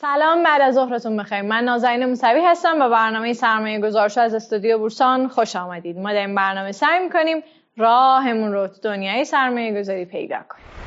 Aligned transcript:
سلام 0.00 0.42
بعد 0.42 0.60
از 0.60 0.74
ظهرتون 0.74 1.16
بخیر. 1.16 1.42
من 1.42 1.64
نازنین 1.64 2.06
موسوی 2.06 2.44
هستم 2.44 2.80
و 2.80 2.88
برنامه 2.88 3.32
سرمایه 3.32 3.80
گذارشو 3.80 4.20
از 4.20 4.34
استودیو 4.34 4.78
بورسان 4.78 5.28
خوش 5.28 5.56
آمدید. 5.56 5.98
ما 5.98 6.12
در 6.12 6.26
این 6.26 6.34
برنامه 6.34 6.72
سعی 6.72 7.04
می‌کنیم 7.04 7.42
راهمون 7.76 8.52
رو 8.52 8.68
تو 8.68 8.80
دنیای 8.82 9.24
سرمایه 9.24 9.80
گذاری 9.80 10.04
پیدا 10.04 10.36
کنیم. 10.48 10.79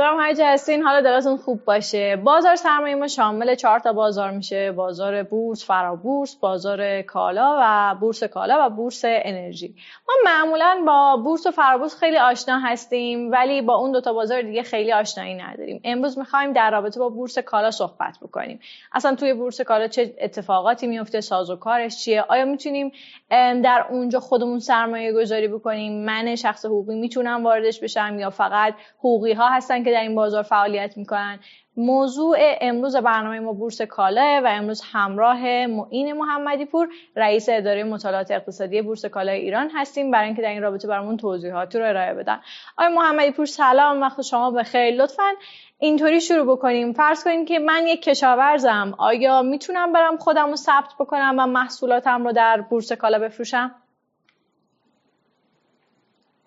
امیدوارم 0.00 0.20
هر 0.20 0.34
جا 0.34 0.46
هستین 0.46 0.82
حالا 0.82 1.00
دلتون 1.00 1.36
خوب 1.36 1.64
باشه. 1.64 2.16
بازار 2.16 2.56
سرمایه 2.56 2.94
ما 2.94 3.08
شامل 3.08 3.54
چهار 3.54 3.78
تا 3.78 3.92
بازار 3.92 4.30
میشه. 4.30 4.72
بازار 4.72 5.22
بورس 5.22 5.64
فرابورس 5.64 6.34
بازار 6.34 7.02
کالا 7.02 7.58
و 7.60 7.94
بورس 8.00 8.24
کالا 8.24 8.66
و 8.66 8.70
بورس 8.70 9.02
انرژی. 9.04 9.74
ما 10.08 10.14
معمولا 10.24 10.82
با 10.86 11.16
بورس 11.16 11.46
و 11.46 11.50
فرابورس 11.50 11.96
خیلی 11.98 12.18
آشنا 12.18 12.58
هستیم 12.58 13.32
ولی 13.32 13.62
با 13.62 13.74
اون 13.74 13.92
دوتا 13.92 14.12
بازار 14.12 14.42
دیگه 14.42 14.62
خیلی 14.62 14.92
آشنایی 14.92 15.34
نداریم. 15.34 15.80
امروز 15.84 16.18
می‌خوایم 16.18 16.52
در 16.52 16.70
رابطه 16.70 17.00
با 17.00 17.08
بورس 17.08 17.38
کالا 17.38 17.70
صحبت 17.70 18.18
بکنیم. 18.22 18.60
اصلا 18.92 19.14
توی 19.14 19.34
بورس 19.34 19.60
کالا 19.60 19.88
چه 19.88 20.14
اتفاقاتی 20.20 20.86
میفته 20.86 21.20
ساز 21.20 21.50
و 21.50 21.56
کارش 21.56 22.04
چیه؟ 22.04 22.24
آیا 22.28 22.44
می‌تونیم 22.44 22.92
در 23.30 23.86
اونجا 23.90 24.20
خودمون 24.20 24.58
سرمایه 24.58 25.12
گذاری 25.12 25.48
بکنیم؟ 25.48 26.04
من 26.04 26.36
شخص 26.36 26.64
حقوقی 26.66 26.94
می‌تونم 26.94 27.44
واردش 27.44 27.80
بشم 27.80 28.16
یا 28.18 28.30
فقط 28.30 28.74
حقوقی 28.98 29.32
ها 29.32 29.48
هستن 29.48 29.84
که 29.84 29.89
در 29.92 30.00
این 30.00 30.14
بازار 30.14 30.42
فعالیت 30.42 30.96
می‌کنن. 30.96 31.38
موضوع 31.76 32.36
امروز 32.60 32.96
برنامه 32.96 33.40
ما 33.40 33.52
بورس 33.52 33.82
کالا 33.82 34.40
و 34.44 34.48
امروز 34.48 34.82
همراه 34.92 35.66
معین 35.66 36.12
محمدی 36.12 36.64
پور 36.64 36.88
رئیس 37.16 37.48
اداره 37.48 37.84
مطالعات 37.84 38.30
اقتصادی 38.30 38.82
بورس 38.82 39.04
کالا 39.04 39.32
ایران 39.32 39.70
هستیم. 39.74 40.10
برای 40.10 40.26
اینکه 40.26 40.42
در 40.42 40.48
این 40.48 40.62
رابطه 40.62 40.88
برامون 40.88 41.16
توضیحاتی 41.16 41.78
رو 41.78 41.88
ارائه 41.88 42.14
بدن. 42.14 42.40
آقای 42.78 42.94
محمدی 42.94 43.30
پور 43.30 43.46
سلام. 43.46 44.00
وقت 44.00 44.22
شما 44.22 44.50
بخیر. 44.50 44.94
لطفا 44.94 45.32
اینطوری 45.78 46.20
شروع 46.20 46.56
بکنیم. 46.56 46.92
فرض 46.92 47.24
کنیم 47.24 47.44
که 47.44 47.58
من 47.58 47.86
یک 47.86 48.02
کشاورزم. 48.02 48.94
آیا 48.98 49.42
می‌تونم 49.42 49.92
برم 49.92 50.16
خودم 50.16 50.50
رو 50.50 50.56
ثبت 50.56 50.94
بکنم 51.00 51.34
و 51.38 51.46
محصولاتم 51.46 52.24
رو 52.24 52.32
در 52.32 52.60
بورس 52.60 52.92
کالا 52.92 53.18
بفروشم؟ 53.18 53.74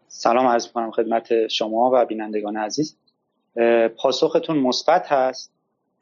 سلام. 0.07 0.47
عرض 0.47 0.72
کنم 0.72 0.91
خدمت 0.91 1.47
شما 1.47 1.91
و 1.94 2.05
بینندگان 2.05 2.57
عزیز. 2.57 2.97
پاسختون 3.98 4.58
مثبت 4.58 5.12
هست 5.12 5.52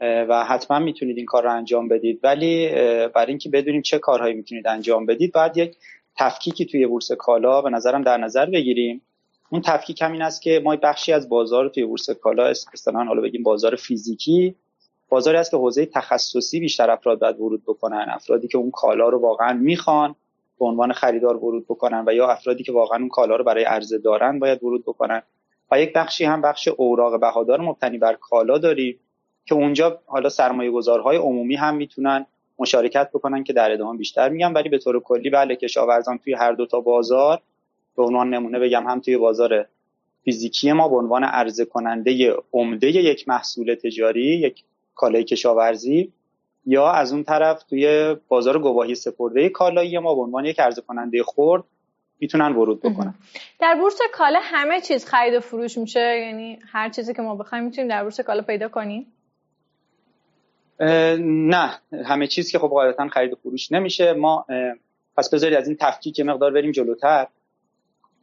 و 0.01 0.45
حتما 0.45 0.79
می‌تونید 0.79 1.17
این 1.17 1.25
کار 1.25 1.43
رو 1.43 1.51
انجام 1.51 1.87
بدید. 1.87 2.19
ولی 2.23 2.69
برای 3.07 3.27
اینکه 3.27 3.49
بدونیم 3.49 3.81
چه 3.81 3.99
کارهایی 3.99 4.33
می‌تونید 4.33 4.67
انجام 4.67 5.05
بدید 5.05 5.33
باید 5.33 5.57
یک 5.57 5.77
تفکیکی 6.17 6.65
توی 6.65 6.87
بورس 6.87 7.11
کالا 7.11 7.61
به 7.61 7.69
نظرم 7.69 8.01
در 8.01 8.17
نظر 8.17 8.45
بگیریم. 8.45 9.01
اون 9.49 9.61
تفکیک 9.61 10.01
همین 10.01 10.21
است 10.21 10.41
که 10.41 10.61
ما 10.63 10.75
بخشی 10.75 11.13
از 11.13 11.29
بازار 11.29 11.69
توی 11.69 11.85
بورس 11.85 12.09
کالا 12.09 12.45
اصطلاحا 12.45 13.05
حالا 13.05 13.21
بگیم 13.21 13.43
بازار 13.43 13.75
فیزیکی 13.75 14.55
بازاری 15.09 15.37
است 15.37 15.51
که 15.51 15.57
حوزه 15.57 15.85
تخصصی 15.85 16.59
بیشتر 16.59 16.91
افراد 16.91 17.19
باید 17.19 17.39
ورود 17.39 17.63
بکنن. 17.63 18.05
افرادی 18.09 18.47
که 18.47 18.57
اون 18.57 18.71
کالا 18.71 19.09
رو 19.09 19.19
واقعا 19.19 19.53
می‌خوان 19.53 20.15
به 20.59 20.65
عنوان 20.65 20.93
خریدار 20.93 21.37
ورود 21.37 21.65
بکنن 21.65 22.03
و 22.07 22.13
یا 22.13 22.27
افرادی 22.27 22.63
که 22.63 22.71
واقعا 22.71 22.99
اون 22.99 23.09
کالا 23.09 23.35
رو 23.35 23.43
برای 23.43 23.63
عرضه 23.63 23.97
دارن 23.97 24.39
باید 24.39 24.63
ورود 24.63 24.81
بکنن. 24.81 25.21
و 25.71 25.81
یک 25.81 25.93
بخشی 25.93 26.25
هم 26.25 26.41
بخش 26.41 26.67
اوراق 26.67 27.19
بهادار 27.19 27.61
مبتنی 27.61 27.97
بر 27.97 28.13
کالا 28.13 28.57
داریم 28.57 28.99
که 29.45 29.55
اونجا 29.55 30.01
حالا 30.05 30.29
سرمایه 30.29 30.71
گذارهای 30.71 31.17
عمومی 31.17 31.55
هم 31.55 31.75
می‌تونن 31.75 32.25
مشارکت 32.59 33.09
بکنن 33.09 33.43
که 33.43 33.53
در 33.53 33.71
ادامه 33.71 33.97
بیشتر 33.97 34.29
میگم 34.29 34.53
ولی 34.55 34.69
به 34.69 34.77
طور 34.77 34.99
کلی 34.99 35.29
بله 35.29 35.55
کشاورزان 35.55 36.17
توی 36.17 36.33
هر 36.33 36.51
دو 36.51 36.65
تا 36.65 36.79
بازار 36.79 37.41
به 37.95 38.03
عنوان 38.03 38.29
نمونه 38.29 38.59
بگم 38.59 38.87
هم 38.87 38.99
توی 38.99 39.17
بازار 39.17 39.65
فیزیکی 40.25 40.71
ما 40.71 40.87
به 40.87 40.95
عنوان 40.95 41.23
عرضه 41.23 41.65
کننده 41.65 42.35
عمده 42.53 42.87
یک 42.87 43.27
محصول 43.27 43.75
تجاری 43.75 44.25
یک 44.25 44.63
کالای 44.95 45.23
کشاورزی 45.23 46.11
یا 46.65 46.91
از 46.91 47.13
اون 47.13 47.23
طرف 47.23 47.63
توی 47.63 48.15
بازار 48.27 48.59
گواهی 48.59 48.95
سپرده 48.95 49.49
کالایی 49.49 49.99
ما 49.99 50.15
به 50.15 50.21
عنوان 50.21 50.45
یک 50.45 50.59
عرضه 50.59 50.81
کننده 50.81 51.23
خرد 51.23 51.63
می‌تونن 52.21 52.51
ورود 52.55 52.81
بکنن. 52.81 53.13
در 53.59 53.75
بورس 53.75 53.99
کالا 54.13 54.39
همه 54.43 54.81
چیز 54.81 55.05
خرید 55.05 55.33
و 55.33 55.39
فروش 55.39 55.77
میشه 55.77 56.19
یعنی 56.19 56.59
هر 56.71 56.89
چیزی 56.89 57.13
که 57.13 57.21
ما 57.21 57.35
بخوایم 57.35 57.63
می‌تونیم 57.63 57.89
در 57.89 58.01
بورس 58.01 58.19
کالا 58.19 58.41
پیدا 58.41 58.67
کنیم؟ 58.67 59.07
نه 61.19 61.79
همه 62.05 62.27
چیز 62.27 62.51
که 62.51 62.59
خب 62.59 62.67
قاعدتا 62.67 63.07
خرید 63.07 63.33
و 63.33 63.35
فروش 63.35 63.71
نمیشه. 63.71 64.13
ما 64.13 64.45
پس 65.17 65.33
بذارید 65.33 65.57
از 65.57 65.67
این 65.67 65.77
تفکیک 65.79 66.19
مقدار 66.19 66.51
بریم 66.51 66.71
جلوتر. 66.71 67.27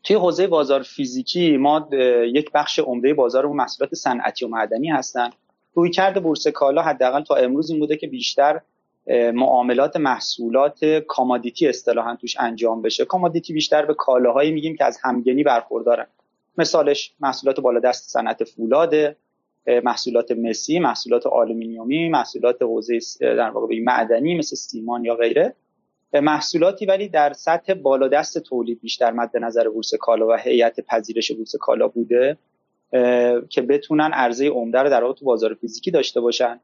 توی 0.04 0.16
حوزه 0.16 0.47
بازار 0.47 0.82
فیزیکی 0.82 1.56
ما 1.56 1.88
یک 2.32 2.53
بخش 2.53 2.78
عمده 2.78 3.14
بازار 3.14 3.47
محصولات 3.47 3.94
صنعتی 3.94 4.44
و 4.44 4.48
معدنی 4.48 4.88
هستن. 4.88 5.31
روی 5.75 5.91
کرده 5.91 6.20
بورس 6.20 6.48
کالا 6.48 6.82
حداقل 6.82 7.22
تا 7.22 7.34
امروز 7.34 7.70
این 7.70 7.81
بوده 7.81 7.97
که 7.97 8.06
بیشتر 8.06 8.60
معاملات 9.34 9.96
محصولات 9.96 10.84
commodity 10.84 11.69
اصطلاحا 11.69 12.16
توش 12.16 12.36
انجام 12.41 12.82
بشه. 12.82 13.04
commodity 13.04 13.53
بیشتر 13.52 13.86
به 13.86 13.94
کالاهایی 13.94 14.50
میگیم 14.50 14.76
که 14.76 14.84
از 14.84 14.98
همگنی 15.02 15.42
برخوردارن. 15.42 16.06
مثالش 16.58 17.14
محصولات 17.20 17.60
بالا 17.60 17.80
دست 17.80 18.10
صنعت 18.10 18.44
فولاد 18.44 18.94
محصولات 19.84 20.32
مسی 20.32 20.78
محصولات 20.78 21.26
آلومینیومی 21.26 22.08
محصولات 22.08 22.62
حوزه 22.62 22.98
در 23.20 23.50
واقع 23.50 23.80
معدنی 23.80 24.38
مثل 24.38 24.56
سیمان 24.56 25.04
یا 25.04 25.14
غیره. 25.14 25.54
محصولاتی 26.12 26.86
ولی 26.86 27.08
در 27.08 27.32
سطح 27.32 27.75
بالا 27.75 28.08
دست 28.08 28.38
تولید 28.38 28.80
بیشتر 28.80 29.10
مد 29.12 29.36
نظر 29.36 29.69
بورس 29.69 29.94
کالا 29.94 30.26
و 30.26 30.32
هیئت 30.32 30.80
پذیرش 30.80 31.32
بورس 31.32 31.56
کالا 31.56 31.88
بوده 31.88 32.38
که 33.48 33.62
بتونن 33.62 34.10
عرضه 34.12 34.48
عمده 34.48 34.78
رو 34.78 34.90
در 34.90 35.02
واقع 35.02 35.14
تو 35.14 35.25
بازار 35.25 35.54
فیزیکی 35.54 35.90
داشته 35.90 36.20
باشن. 36.20 36.60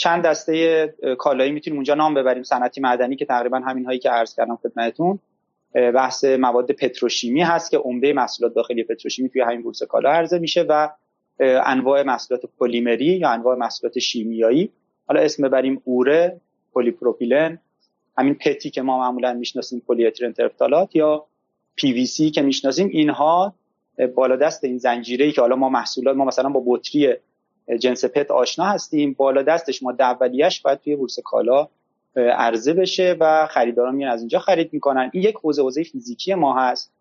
چند 0.00 0.22
دسته 0.22 0.94
کالایی 1.18 1.52
می‌تونیم 1.52 1.76
اونجا 1.76 1.94
نام 1.94 2.14
ببریم. 2.14 2.42
صنعتی 2.42 2.80
معدنی 2.80 3.16
که 3.16 3.24
تقریبا 3.24 3.58
همین 3.58 3.84
هایی 3.84 3.98
که 3.98 4.10
عرض 4.10 4.34
کردم 4.34 4.56
خدمتتون. 4.56 5.18
بحث 5.74 6.24
مواد 6.24 6.72
پتروشیمی 6.72 7.42
هست 7.42 7.70
که 7.70 7.78
عمده 7.78 8.12
محصولات 8.12 8.54
داخلی 8.54 8.84
پتروشیمی 8.84 9.28
توی 9.28 9.40
همین 9.40 9.62
بورس 9.62 9.82
کالا 9.82 10.10
عرضه 10.10 10.38
میشه 10.38 10.62
و 10.62 10.88
انواع 11.40 12.02
محصولات 12.02 12.42
پلیمری 12.58 13.04
یا 13.04 13.30
انواع 13.30 13.56
محصولات 13.56 13.98
شیمیایی. 13.98 14.70
حالا 15.06 15.20
اسم 15.20 15.48
ببریم 15.48 15.82
اوره 15.84 16.40
پلی‌پروپیلن. 16.74 17.58
همین 18.18 18.34
پتی 18.34 18.70
که 18.70 18.82
ما 18.82 18.98
معمولا 18.98 19.32
می‌شناسیم 19.32 19.82
پلی 19.88 20.12
یا 20.94 21.26
پی 21.76 21.92
وی 21.92 22.06
سی 22.06 22.30
که 22.30 22.42
می‌شناسیم 22.42 22.88
اینها 22.88 23.54
بالا 24.14 24.36
دست 24.36 24.64
این 24.64 24.78
زنجیره 24.78 25.32
که 25.32 25.40
حالا 25.40 25.56
ما 25.56 25.68
محصولات 25.68 26.16
ما 26.16 26.24
مثلا 26.24 26.48
با 26.48 26.62
بطری 26.66 27.14
جنس 27.78 28.04
پت 28.04 28.30
آشنا 28.30 28.64
هستیم. 28.64 29.12
بالا 29.18 29.42
دستش 29.42 29.82
ما 29.82 29.94
اولیش 30.00 30.60
باید 30.60 30.80
توی 30.80 30.96
بورس 30.96 31.18
کالا 31.24 31.68
عرضه 32.16 32.72
بشه 32.72 33.16
و 33.20 33.46
خریداران 33.46 33.94
میان 33.94 34.10
از 34.10 34.20
اینجا 34.20 34.38
خرید 34.38 34.72
می‌کنن. 34.72 35.10
این 35.12 35.22
یک 35.22 35.34
حوزه 35.34 35.62
حوزه 35.62 35.82
فیزیکی 35.82 36.34
ما 36.34 36.58
هست 36.58 36.92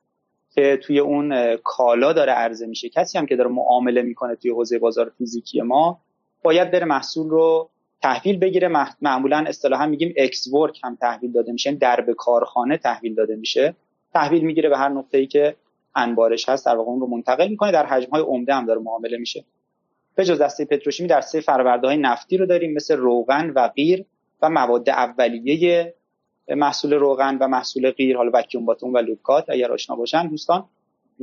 که 0.52 0.80
توی 0.84 1.00
اون 1.00 1.56
کالا 1.56 2.14
داره 2.14 2.32
عرضه 2.32 2.68
میشه. 2.68 2.90
کسی 2.90 3.18
هم 3.18 3.26
که 3.26 3.36
داره 3.36 3.50
معامله 3.50 4.02
می‌کنه 4.02 4.36
توی 4.36 4.52
حوزه 4.52 4.80
بازار 4.80 5.12
فیزیکی 5.18 5.62
ما 5.62 6.00
باید 6.44 6.72
بره 6.72 6.86
محصول 6.86 7.30
رو 7.30 7.70
تحویل 8.02 8.40
بگیره. 8.40 8.88
معمولا 9.02 9.46
اصطلاحا 9.48 9.88
میگیم 9.88 10.14
اکس 10.18 10.48
ورک 10.54 10.80
هم 10.84 10.98
تحویل 11.02 11.32
داده 11.32 11.52
میشه 11.52 11.70
یعنی 11.70 11.80
در 11.80 12.02
به 12.02 12.14
کارخانه 12.14 12.78
تحویل 12.78 13.16
داده 13.16 13.36
میشه. 13.36 13.76
تحویل 14.14 14.44
می‌گیره 14.44 14.70
به 14.70 14.78
هر 14.78 14.90
نقطه‌ای 14.90 15.28
که 15.28 15.56
انبارش 15.96 16.50
هست 16.50 16.66
در 16.66 16.76
واقع 16.76 16.90
اون 16.90 17.00
رو 17.00 17.08
منتقل 17.08 17.48
می‌کنه. 17.48 17.72
در 17.72 17.86
حجم 17.86 18.10
های 18.10 18.22
عمده 18.22 18.54
هم 18.54 18.66
داره 18.66 18.80
معامله 18.80 19.18
میشه. 19.18 19.44
به 20.20 20.26
جز 20.26 20.42
دسته 20.42 20.66
پتروشیمی 20.66 21.10
در 21.10 21.22
سه 21.22 21.42
فرآورده 21.42 21.88
های 21.88 21.98
نفتی 21.98 22.38
رو 22.38 22.46
داریم 22.46 22.74
مثل 22.74 22.98
روغن 22.98 23.50
و 23.56 23.68
غیر 23.68 24.06
و 24.42 24.50
مواد 24.50 24.90
اولیه 24.90 25.94
محصول 26.50 26.94
روغن 26.94 27.38
و 27.38 27.48
محصول 27.48 27.92
غیر 27.92 28.18
حالا 28.18 28.32
وکیوم 28.34 28.66
باتون 28.66 28.94
و 28.94 28.98
لوکات 28.98 29.46
اگر 29.50 29.72
آشنا 29.72 29.96
باشن 29.96 30.28
دوستان. 30.28 30.66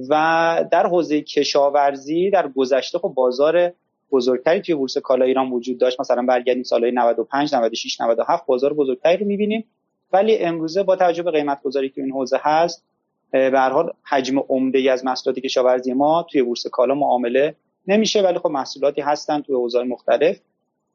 و 0.08 0.64
در 0.72 0.86
حوزه 0.86 1.22
کشاورزی 1.22 2.30
در 2.30 2.48
گذشته 2.48 2.98
خب 2.98 3.08
بازار 3.08 3.72
بزرگتری 4.10 4.60
توی 4.60 4.74
بورس 4.74 4.98
کالا 4.98 5.24
ایران 5.24 5.50
وجود 5.50 5.78
داشت. 5.78 6.00
مثلا 6.00 6.22
برگردیم 6.22 6.62
سالهای 6.62 6.92
95 6.92 7.54
96 7.54 8.00
97 8.00 8.46
بازار 8.46 8.72
بزرگتری 8.72 9.16
رو 9.16 9.26
می‌بینیم. 9.26 9.64
ولی 10.12 10.38
امروزه 10.38 10.82
با 10.82 10.96
توجه 10.96 11.22
به 11.22 11.30
قیمت 11.30 11.62
گذاری 11.62 11.88
که 11.88 12.02
این 12.02 12.12
حوزه 12.12 12.38
هست 12.42 12.84
به 13.30 13.50
هر 13.54 13.70
حال 13.70 13.92
حجم 14.02 14.38
عمده 14.38 14.92
از 14.92 15.04
محصولات 15.04 15.38
کشاورزی 15.38 15.92
ما 15.92 16.26
توی 16.30 16.42
بورس 16.42 16.66
کالا 16.66 16.94
معامله 16.94 17.54
نمیشه 17.86 18.22
ولی 18.22 18.38
خب 18.38 18.46
محصولاتی 18.46 19.00
هستن 19.00 19.40
توی 19.40 19.54
حوزه‌های 19.54 19.88
مختلف 19.88 20.40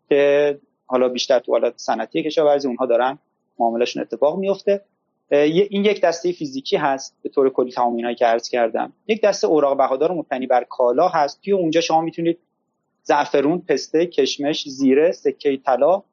که 0.09 0.59
حالا 0.85 1.09
بیشتر 1.09 1.39
تو 1.39 1.51
حالت 1.51 1.73
صنعتی 1.77 2.23
کشاورزی 2.23 2.67
اونها 2.67 2.85
دارن 2.85 3.19
معاملهشون 3.59 4.01
اتفاق 4.01 4.37
میفته 4.37 4.81
این 5.31 5.85
یک 5.85 6.01
دسته 6.01 6.31
فیزیکی 6.31 6.77
هست 6.77 7.15
به 7.23 7.29
طور 7.29 7.49
کلی 7.49 7.71
تمام 7.71 7.95
اینایی 7.95 8.15
که 8.15 8.25
عرض 8.25 8.49
کردم. 8.49 8.93
یک 9.07 9.21
دسته 9.21 9.47
اوراق 9.47 9.77
بهادار 9.77 10.11
مبتنی 10.11 10.47
بر 10.47 10.63
کالا 10.63 11.07
هست. 11.07 11.41
توی 11.41 11.53
اونجا 11.53 11.81
شما 11.81 12.01
می‌تونید 12.01 12.39
زعفرون 13.03 13.61
پسته 13.67 14.05
کشمش 14.05 14.69
زیره 14.69 15.11
سکه 15.11 15.57
طلا 15.57 16.03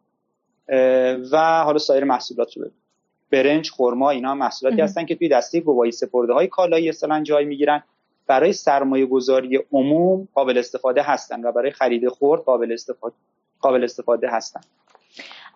و 1.33 1.63
حالا 1.65 1.79
سایر 1.79 2.05
محصولات 2.05 2.57
رو 2.57 2.63
ببینید. 2.63 2.83
برنج 3.31 3.71
خرما 3.71 4.11
اینا 4.11 4.35
محصولاتی 4.35 4.83
هستن 4.83 5.07
که 5.07 5.15
توی 5.15 5.29
دسته 5.29 5.61
گواهی 5.61 5.93
سپرده 5.93 6.33
های 6.33 6.47
کالایی 6.47 6.89
اصلا 6.89 7.23
جای 7.23 7.45
می‌گیرن. 7.45 7.83
برای 8.29 8.53
سرمایه 8.53 9.07
گذاری 9.07 9.61
عموم 9.73 10.29
قابل 10.35 10.59
استفاده 10.59 11.03
هستن 11.03 11.45
و 11.45 11.53
برای 11.53 11.71
خرید 11.71 12.09
خورد 12.09 12.43
قابل 12.43 12.73
استفاده 12.73 13.15
قابل 13.61 13.85
استفاده 13.85 14.29
هستن. 14.31 14.61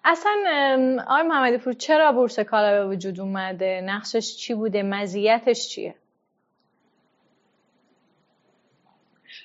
اصلا 0.04 0.32
آقای 1.08 1.22
محمدی 1.22 1.58
پور 1.58 1.72
چرا 1.72 2.12
بورس 2.12 2.40
کالا 2.40 2.84
به 2.84 2.94
وجود 2.94 3.20
اومده؟ 3.20 3.80
نقشش 3.84 4.36
چی 4.36 4.54
بوده؟ 4.54 4.82
مزیتش 4.82 5.68
چیه؟ 5.68 5.94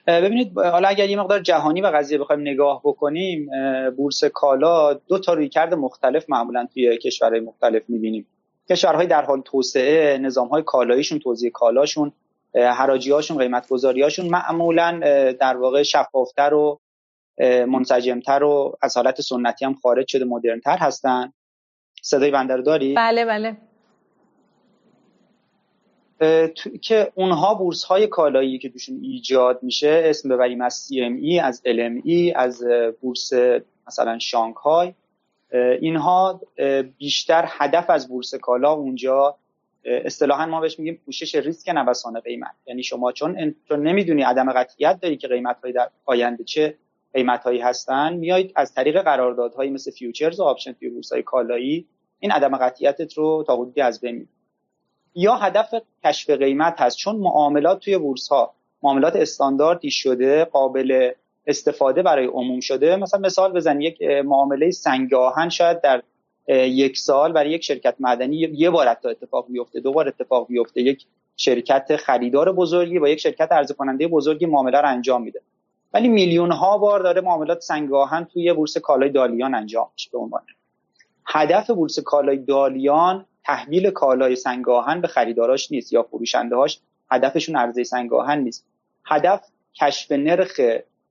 ببینید 0.08 0.60
حالا 0.60 0.88
اگر 0.88 1.10
یه 1.10 1.20
مقدار 1.20 1.40
جهانی 1.40 1.82
و 1.82 1.88
قضیه 1.88 2.18
بخوایم 2.18 2.42
نگاه 2.42 2.82
بکنیم 2.84 3.50
بورس 3.98 4.24
کالا 4.24 4.94
دو 4.94 5.20
تا 5.20 5.34
رویکرد 5.34 5.74
مختلف 5.74 6.30
معمولا 6.30 6.68
توی 6.74 6.98
کشورهای 6.98 7.40
مختلف 7.40 7.84
می‌بینیم. 7.88 8.28
کشورهای 8.70 9.08
در 9.08 9.26
حال 9.26 9.42
توسعه 9.42 10.18
نظامهای 10.18 10.64
کالاییشون 10.64 11.20
توزیع 11.20 11.52
کالاشون 11.52 12.12
حراجی 12.56 13.12
هاشون 13.12 13.38
قیمت 13.38 13.68
گذاری 13.68 14.02
هاشون 14.02 14.30
معمولا 14.30 15.00
در 15.40 15.58
واقع 15.58 15.84
شفافتر 15.84 16.54
و 16.54 16.80
منسجمتر 17.68 18.44
و 18.44 18.78
از 18.82 18.98
حالت 18.98 19.22
سنتی 19.22 19.66
هم 19.66 19.74
خارج 19.74 20.08
شده 20.08 20.26
مدرنتر 20.26 20.78
هستن 20.78 21.34
صدای 22.02 22.32
بنده 22.32 22.56
رو 22.56 22.62
داری؟ 22.62 22.94
بله 22.94 23.26
بله 23.26 23.58
که 26.82 27.12
اونها 27.16 27.54
بورس 27.54 27.84
های 27.84 28.08
کالایی 28.08 28.60
که 28.60 28.70
توشون 28.70 29.00
ایجاد 29.02 29.64
میشه 29.64 30.02
اسم 30.06 30.30
ببریم 30.30 30.62
از 30.62 30.88
CME 30.88 31.44
از 31.44 31.62
LME 31.66 32.32
از 32.36 32.64
بورس 33.02 33.34
مثلا 33.88 34.20
شانگهای 34.20 34.94
اینها 35.82 36.42
بیشتر 36.98 37.46
هدف 37.48 37.90
از 37.90 38.08
بورس 38.08 38.36
کالا 38.36 38.72
اونجا 38.72 39.38
اصطلاحا 39.88 40.46
ما 40.46 40.62
بهش 40.62 40.80
میگیم 40.80 41.02
پوشش 41.06 41.36
ریسک 41.36 41.70
نوسان 41.70 42.20
قیمت. 42.20 42.56
یعنی 42.66 42.84
شما 42.84 43.12
چون 43.12 43.56
چون 43.68 43.88
نمی‌دونی 43.88 44.22
عدم 44.22 44.52
قطعیت 44.52 45.00
داری 45.02 45.18
که 45.18 45.28
قیمت 45.28 45.58
های 45.64 45.72
در 45.72 45.90
آینده 46.06 46.44
چه 46.44 46.78
قیمت 47.14 47.44
هایی 47.44 47.60
هستن 47.60 48.14
میایید 48.14 48.52
از 48.56 48.74
طریق 48.74 49.02
قراردادهایی 49.02 49.72
مثل 49.72 49.92
futures 49.92 50.40
و 50.40 50.44
option 50.44 50.74
توی 50.74 50.90
بورس 50.90 51.14
های 51.14 51.24
کالایی 51.24 51.88
این 52.20 52.32
عدم 52.32 52.58
قطعیتت 52.58 53.14
رو 53.14 53.44
تا 53.48 53.56
حدودی 53.56 53.82
از 53.82 54.02
بین 54.02 54.28
یا 55.16 55.36
هدف 55.36 55.74
کشف 56.04 56.30
قیمت 56.30 56.76
هست. 56.78 56.98
چون 56.98 57.16
معاملات 57.16 57.80
توی 57.80 57.98
بورس 57.98 58.28
ها 58.28 58.54
معاملات 58.84 59.16
استانداردی 59.16 59.92
شده 59.92 60.46
قابل 60.46 61.12
استفاده 61.48 62.04
برای 62.04 62.26
عموم 62.26 62.60
شده. 62.60 62.96
مثلا 62.96 63.20
مثال 63.20 63.54
بزن 63.54 63.82
یک 63.82 64.02
معامله 64.02 64.72
سنگ 64.72 65.14
آهن 65.14 65.50
شاید 65.50 65.82
در 65.82 66.04
یک 66.48 66.98
سال 66.98 67.32
برای 67.32 67.52
یک 67.52 67.64
شرکت 67.64 67.96
مدنی 68.00 68.36
یه 68.36 68.70
بار 68.70 68.94
تا 68.94 69.10
اتفاق 69.10 69.48
بیفته 69.50 69.80
دو 69.80 69.92
بار 69.92 70.08
اتفاق 70.08 70.48
بیفته. 70.48 70.82
یک 70.82 71.06
شرکت 71.38 71.96
خریدار 71.96 72.54
بزرگی 72.54 73.00
با 73.00 73.10
یک 73.10 73.20
شرکت 73.20 73.52
عرضه 73.52 73.74
کننده 73.74 74.08
بزرگی 74.08 74.46
معامله 74.46 74.82
رو 74.82 74.88
انجام 74.90 75.24
میده. 75.24 75.42
ولی 75.94 76.08
میلیون 76.08 76.52
ها 76.52 76.78
بار 76.78 77.00
داره 77.00 77.22
معاملات 77.22 77.60
سنگ 77.60 77.94
آهن 77.94 78.26
توی 78.26 78.54
بورس 78.54 78.78
کالای 78.78 79.10
دالیان 79.10 79.56
انجام 79.56 79.90
میشه 79.94 80.10
به 80.14 80.18
عنوان 80.18 80.42
هدف 81.26 81.70
بورس 81.70 82.00
کالای 82.00 82.38
دالیان 82.38 83.26
تحویل 83.44 83.90
کالای 83.90 84.36
سنگ 84.36 84.70
آهن 84.70 85.02
به 85.02 85.08
خریداراش 85.08 85.72
نیست 85.72 85.94
یا 85.94 86.04
فروشنده 86.04 86.56
هاش 86.56 86.80
هدفشون 87.12 87.56
عرضه 87.56 87.84
سنگ 87.84 88.14
آهن 88.14 88.40
نیست. 88.40 88.66
هدف 89.06 89.42
کشف 89.82 90.12
نرخ 90.12 90.62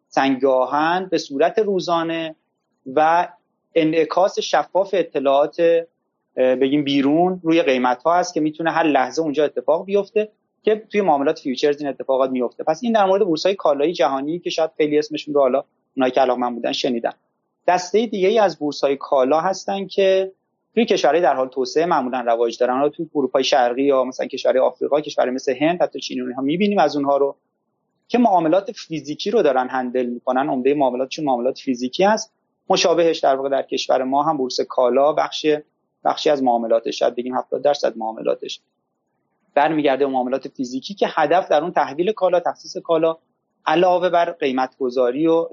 سنگ 0.09 0.45
آهن 0.45 1.09
به 1.11 1.19
صورت 1.19 1.59
روزانه 1.59 2.37
و 2.95 3.29
انعکاس 3.77 4.39
شفاف 4.41 4.91
اطلاعات 4.93 5.57
بگیم 6.37 6.85
بیرون 6.85 7.41
روی 7.43 7.63
قیمت 7.63 8.03
ها 8.03 8.19
هست 8.19 8.35
که 8.35 8.41
می‌تونه 8.41 8.71
هر 8.71 8.83
لحظه 8.83 9.23
اونجا 9.23 9.45
اتفاق 9.45 9.85
بیفته 9.85 10.29
که 10.63 10.83
توی 10.93 11.01
معاملات 11.01 11.39
futures 11.39 11.81
این 11.81 11.89
اتفاقات 11.89 12.31
میفته 12.31 12.65
پس 12.65 12.81
این 12.83 12.93
در 12.93 13.05
مورد 13.05 13.23
بورس 13.23 13.47
های 13.47 13.55
کالایی 13.55 13.93
جهانی 13.93 14.39
که 14.39 14.51
شاید 14.51 14.71
خیلی 14.77 14.99
اسمشون 14.99 15.35
رو 15.35 15.41
حالا 15.41 15.65
اونایی 15.97 16.13
که 16.13 16.25
من 16.25 16.55
بودن 16.55 16.73
شنیدن. 16.73 17.13
دسته 17.69 18.07
دیگه 18.07 18.29
ای 18.29 18.39
از 18.39 18.59
بورس 18.59 18.85
های 18.85 18.97
کالا 18.97 19.41
هستن 19.41 19.87
که 19.87 20.33
توی 20.75 20.85
کشورهای 20.85 21.23
در 21.23 21.35
حال 21.35 21.49
توسعه 21.49 21.87
معمولا 21.87 22.21
رواج 22.21 22.59
دارن. 22.59 22.75
حالا 22.75 22.89
توی 22.89 23.07
اروپای 23.15 23.45
شرقی 23.45 23.83
یا 23.83 24.05
مثلا 24.05 24.27
کشورهای 24.27 24.61
آفریقا 24.61 25.01
کشورهای 25.01 25.35
مثل 25.35 25.55
هند 25.61 25.83
حتی 25.83 26.01
چین 26.01 26.33
ها 26.33 26.43
می‌بینیم 26.43 26.79
از 26.79 26.97
اونها 26.97 27.17
رو 27.17 27.37
که 28.09 28.19
معاملات 28.19 28.73
فیزیکی 28.73 29.31
رو 29.31 29.43
دارن 29.43 29.69
هندل 29.69 30.07
می‌کنن. 30.07 30.49
عمده 30.49 30.75
معاملاتشون 30.75 31.25
معاملات 31.25 31.59
فیزیکی 31.59 32.05
هست. 32.05 32.33
مشابهش 32.69 33.19
در 33.19 33.35
واقع 33.35 33.49
در 33.49 33.63
کشور 33.63 34.03
ما 34.03 34.23
هم 34.23 34.37
بورس 34.37 34.61
کالا 34.61 35.13
بخش 35.13 35.47
بخشی 36.05 36.31
از 36.31 36.43
معاملاتش 36.43 36.99
شاید 36.99 37.15
بگیم 37.15 37.35
70 37.35 37.63
درصد 37.63 37.97
معاملاتش. 37.97 38.61
برمیگرده 39.55 40.07
معاملات 40.07 40.49
فیزیکی 40.49 40.95
که 40.95 41.07
هدف 41.11 41.49
در 41.49 41.63
اون 41.63 41.73
تحویل 41.73 42.13
کالا 42.13 42.41
تخصیص 42.41 42.77
کالا 42.77 43.17
علاوه 43.67 44.09
بر 44.09 44.31
قیمت 44.31 44.77
گذاری 44.79 45.27
و 45.27 45.49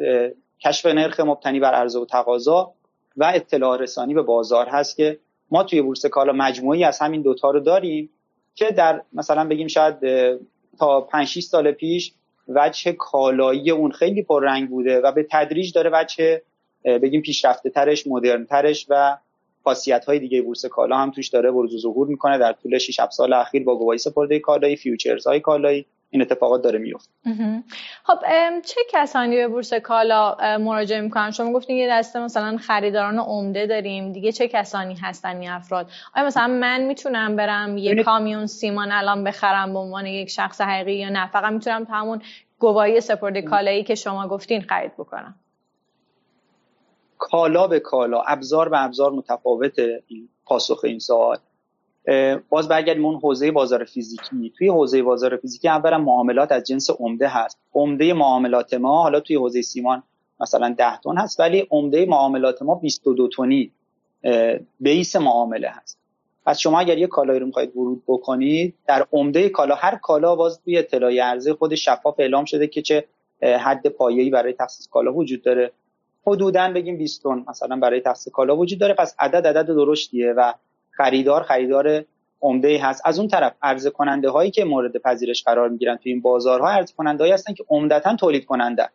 کشف 0.66 0.86
نرخ 0.86 1.20
مبتنی 1.20 1.60
بر 1.60 1.74
عرضه 1.74 2.00
و 2.00 2.06
تقاضا 2.06 2.74
و 3.18 3.32
اطلاع 3.36 3.78
رسانی 3.78 4.14
به 4.14 4.22
بازار 4.22 4.68
هست 4.70 4.98
که 4.98 5.20
ما 5.52 5.64
توی 5.64 5.82
بورس 5.82 6.06
کالا 6.06 6.34
مجموعی 6.34 6.84
از 6.84 7.00
همین 7.00 7.22
دوتا 7.22 7.52
رو 7.52 7.60
داریم 7.60 8.10
که 8.56 8.72
در 8.72 9.02
مثلا 9.14 9.48
بگیم 9.48 9.68
شاید 9.68 9.96
تا 10.80 11.02
5 11.02 11.28
6 11.28 11.44
سال 11.44 11.72
پیش 11.72 12.14
وجه 12.48 12.92
کالایی 12.92 13.72
اون 13.72 13.92
خیلی 13.92 14.24
پررنگ 14.24 14.70
بوده 14.70 15.02
و 15.02 15.12
به 15.12 15.28
تدریج 15.32 15.74
داره 15.74 15.90
وجه 15.94 16.42
بگیم 16.86 17.22
پیشرفته 17.22 17.70
ترش 17.70 18.08
مدرن 18.08 18.46
ترش 18.46 18.86
و 18.90 19.18
خاصیت 19.64 20.06
های 20.06 20.20
دیگه. 20.20 20.42
بورس 20.42 20.66
کالا 20.66 20.98
هم 20.98 21.12
توش 21.12 21.30
داره 21.30 21.52
بروز 21.52 21.76
و 21.76 21.78
ظهور 21.78 22.08
می‌کنه. 22.08 22.38
در 22.38 22.54
طول 22.54 22.78
6 22.78 23.00
سال 23.12 23.34
اخیر 23.34 23.64
با 23.64 23.76
گواهی 23.76 23.98
سپرده 23.98 24.40
کالایی 24.40 24.76
فیوچرز 24.76 25.28
های 25.28 25.40
کالایی. 25.40 25.86
این 26.10 26.22
اتفاقات 26.22 26.62
داره 26.62 26.80
میفته 26.80 27.10
خب 28.04 28.20
چه 28.66 28.82
کسانی 28.92 29.36
به 29.36 29.48
بورس 29.48 29.74
کالا 29.74 30.38
مراجعه 30.58 31.02
می‌کنن؟ 31.02 31.32
شما 31.32 31.54
گفتین 31.54 31.78
یه 31.78 31.90
دسته 31.90 32.20
مثلا 32.20 32.58
خریداران 32.58 33.20
عمده 33.20 33.68
داریم. 33.68 34.12
دیگه 34.12 34.32
چه 34.32 34.48
کسانی 34.48 34.96
هستن 34.96 35.38
این 35.38 35.50
افراد؟ 35.50 35.90
آیا 36.16 36.26
مثلا 36.26 36.48
من 36.48 36.82
می‌تونم 36.82 37.36
برم 37.36 37.78
یه 37.78 38.04
کامیون 38.04 38.46
سیمان 38.46 38.92
الان 38.92 39.24
بخرم 39.24 39.74
به 39.74 39.80
عنوان 39.80 40.06
یک 40.06 40.30
شخص 40.30 40.62
حقیقی 40.62 40.96
یا 40.96 41.10
نه؟ 41.10 41.28
فقط 41.28 41.54
می‌تونم 41.54 41.86
تا 41.86 41.94
همون 41.94 42.22
گواهی 42.60 43.02
سپرده 43.02 43.42
کالایی 43.42 43.84
که 43.84 43.96
شما 43.96 44.28
گفتین 44.28 44.62
خرید 44.62 44.94
بکنم. 44.94 45.36
کالا 47.26 47.68
به 47.68 47.80
کالا 47.80 48.22
ابزار 48.22 48.70
به 48.70 48.84
ابزار 48.84 49.12
متفاوت 49.12 49.80
این 50.08 50.30
پاسخ 50.46 50.82
این 50.84 51.00
سوال. 51.00 51.38
باز 52.50 52.68
برگردیم 52.68 53.06
اون 53.06 53.16
حوزه 53.16 53.52
بازار 53.52 53.84
فیزیکی. 53.84 54.54
توی 54.58 54.68
حوزه 54.68 55.04
بازار 55.04 55.38
فیزیکی 55.38 55.68
اولا 55.70 55.98
معاملات 55.98 56.52
از 56.52 56.64
جنس 56.64 56.90
عمده 56.90 57.28
هست. 57.28 57.58
عمده 57.74 58.14
معاملات 58.14 58.74
ما 58.74 59.02
حالا 59.04 59.20
توی 59.20 59.36
حوزه 59.36 59.62
سیمان 59.62 60.04
مثلا 60.40 60.76
10 60.78 60.98
تن 60.98 61.18
هست 61.18 61.40
ولی 61.40 61.68
عمده 61.72 62.06
معاملات 62.06 62.62
ما 62.62 62.76
22 62.76 63.28
تنی 63.28 63.72
بیس 64.80 65.16
معامله 65.16 65.70
هست. 65.70 66.00
پس 66.46 66.60
شما 66.60 66.80
اگر 66.80 66.98
یه 66.98 67.08
کالایی 67.08 67.40
رو 67.40 67.46
می‌خواید 67.46 67.78
ورود 67.78 68.04
بکنید 68.08 68.76
در 68.88 69.08
عمده 69.14 69.50
کالا 69.50 69.76
هر 69.76 69.96
کالا 69.96 70.36
باز 70.36 70.62
توی 70.64 70.78
اطلاع 70.78 71.12
ارزه 71.22 71.54
خود 71.54 71.76
شفاف 71.76 72.16
اعلام 72.20 72.46
شده 72.46 72.68
که 72.68 72.82
چه 72.82 73.06
حد 73.42 73.88
پایه‌ای 73.88 74.30
برای 74.30 74.54
تخصیص 74.54 74.88
کالا 74.88 75.14
وجود 75.14 75.42
داره. 75.42 75.72
حدودا 76.28 76.72
بگیم 76.76 76.98
20 76.98 77.24
تن 77.24 77.46
مثلا 77.50 77.76
برای 77.76 78.02
تخصیص 78.02 78.34
کالا 78.34 78.58
وجود 78.58 78.80
داره. 78.80 78.94
پس 78.94 79.16
عدد 79.20 79.48
عدد 79.48 79.68
درشتیه 79.68 80.34
و 80.38 80.54
خریدار 80.92 81.44
خریدار 81.44 82.06
عمده 82.42 82.80
هست. 82.84 83.02
از 83.06 83.20
اون 83.20 83.28
طرف 83.28 83.54
عرضه 83.62 83.90
کننده 83.90 84.30
هایی 84.30 84.52
که 84.52 84.64
مورد 84.66 84.98
پذیرش 84.98 85.44
قرار 85.44 85.70
می‌گیرن 85.70 85.98
توی 85.98 86.12
این 86.12 86.22
بازارها 86.22 86.70
عرضه 86.70 86.94
کننده 86.98 87.24
هایی 87.24 87.34
هستن 87.34 87.54
که 87.54 87.64
عمدتا 87.70 88.16
تولید 88.16 88.46
کننده 88.46 88.90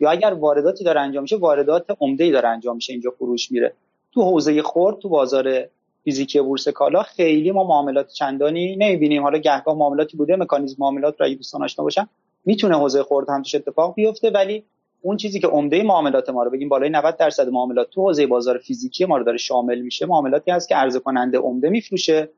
یا 0.00 0.10
اگر 0.10 0.34
وارداتی 0.34 0.84
داره 0.84 1.00
انجام 1.00 1.22
میشه 1.22 1.36
واردات 1.36 1.86
عمده 2.00 2.24
ای 2.24 2.30
داره 2.30 2.48
انجام 2.48 2.76
میشه. 2.76 2.92
اینجا 2.92 3.10
فروش 3.10 3.52
میره. 3.52 3.72
تو 4.12 4.22
حوزه 4.22 4.62
خرد 4.62 4.98
تو 4.98 5.08
بازار 5.08 5.68
فیزیکی 6.04 6.40
بورس 6.40 6.68
کالا 6.68 7.02
خیلی 7.02 7.50
ما 7.50 7.64
معاملات 7.64 8.08
چندانی 8.08 8.76
نمی‌بینیم. 8.76 9.22
حالا 9.22 9.38
گهگاه 9.38 9.76
معاملاتی 9.76 10.16
بوده 10.16 10.36
مکانیزم 10.36 10.76
معاملات 10.78 11.20
رو 11.20 11.26
اگه 11.26 11.34
دوستان 11.34 11.64
آشنا 11.64 11.84
باشن 11.84 12.08
می‌تونه 12.44 12.76
حوزه 12.78 13.02
خرد 13.02 13.28
هم 13.28 13.42
توش 13.42 13.54
اتفاق 13.54 13.94
بیفته. 13.94 14.30
ولی 14.30 14.64
اون 15.02 15.16
چیزی 15.16 15.40
که 15.40 15.46
عمده 15.46 15.82
معاملات 15.82 16.30
ما 16.30 16.42
رو 16.42 16.50
بگیم 16.50 16.68
بالای 16.68 16.90
90 16.90 17.16
درصد 17.16 17.48
معاملات 17.48 17.90
تو 17.90 18.02
حوزه 18.02 18.26
بازار 18.26 18.58
فیزیکی 18.58 19.04
ما 19.04 19.16
رو 19.16 19.24
داره 19.24 19.38
شامل 19.38 19.80
میشه 19.80 20.06
معاملاتی 20.06 20.50
هست 20.50 20.68
که 20.68 20.74
عرضه 20.74 21.00
کننده 21.00 21.38
عمده 21.38 21.68
میفروشه. 21.70 22.30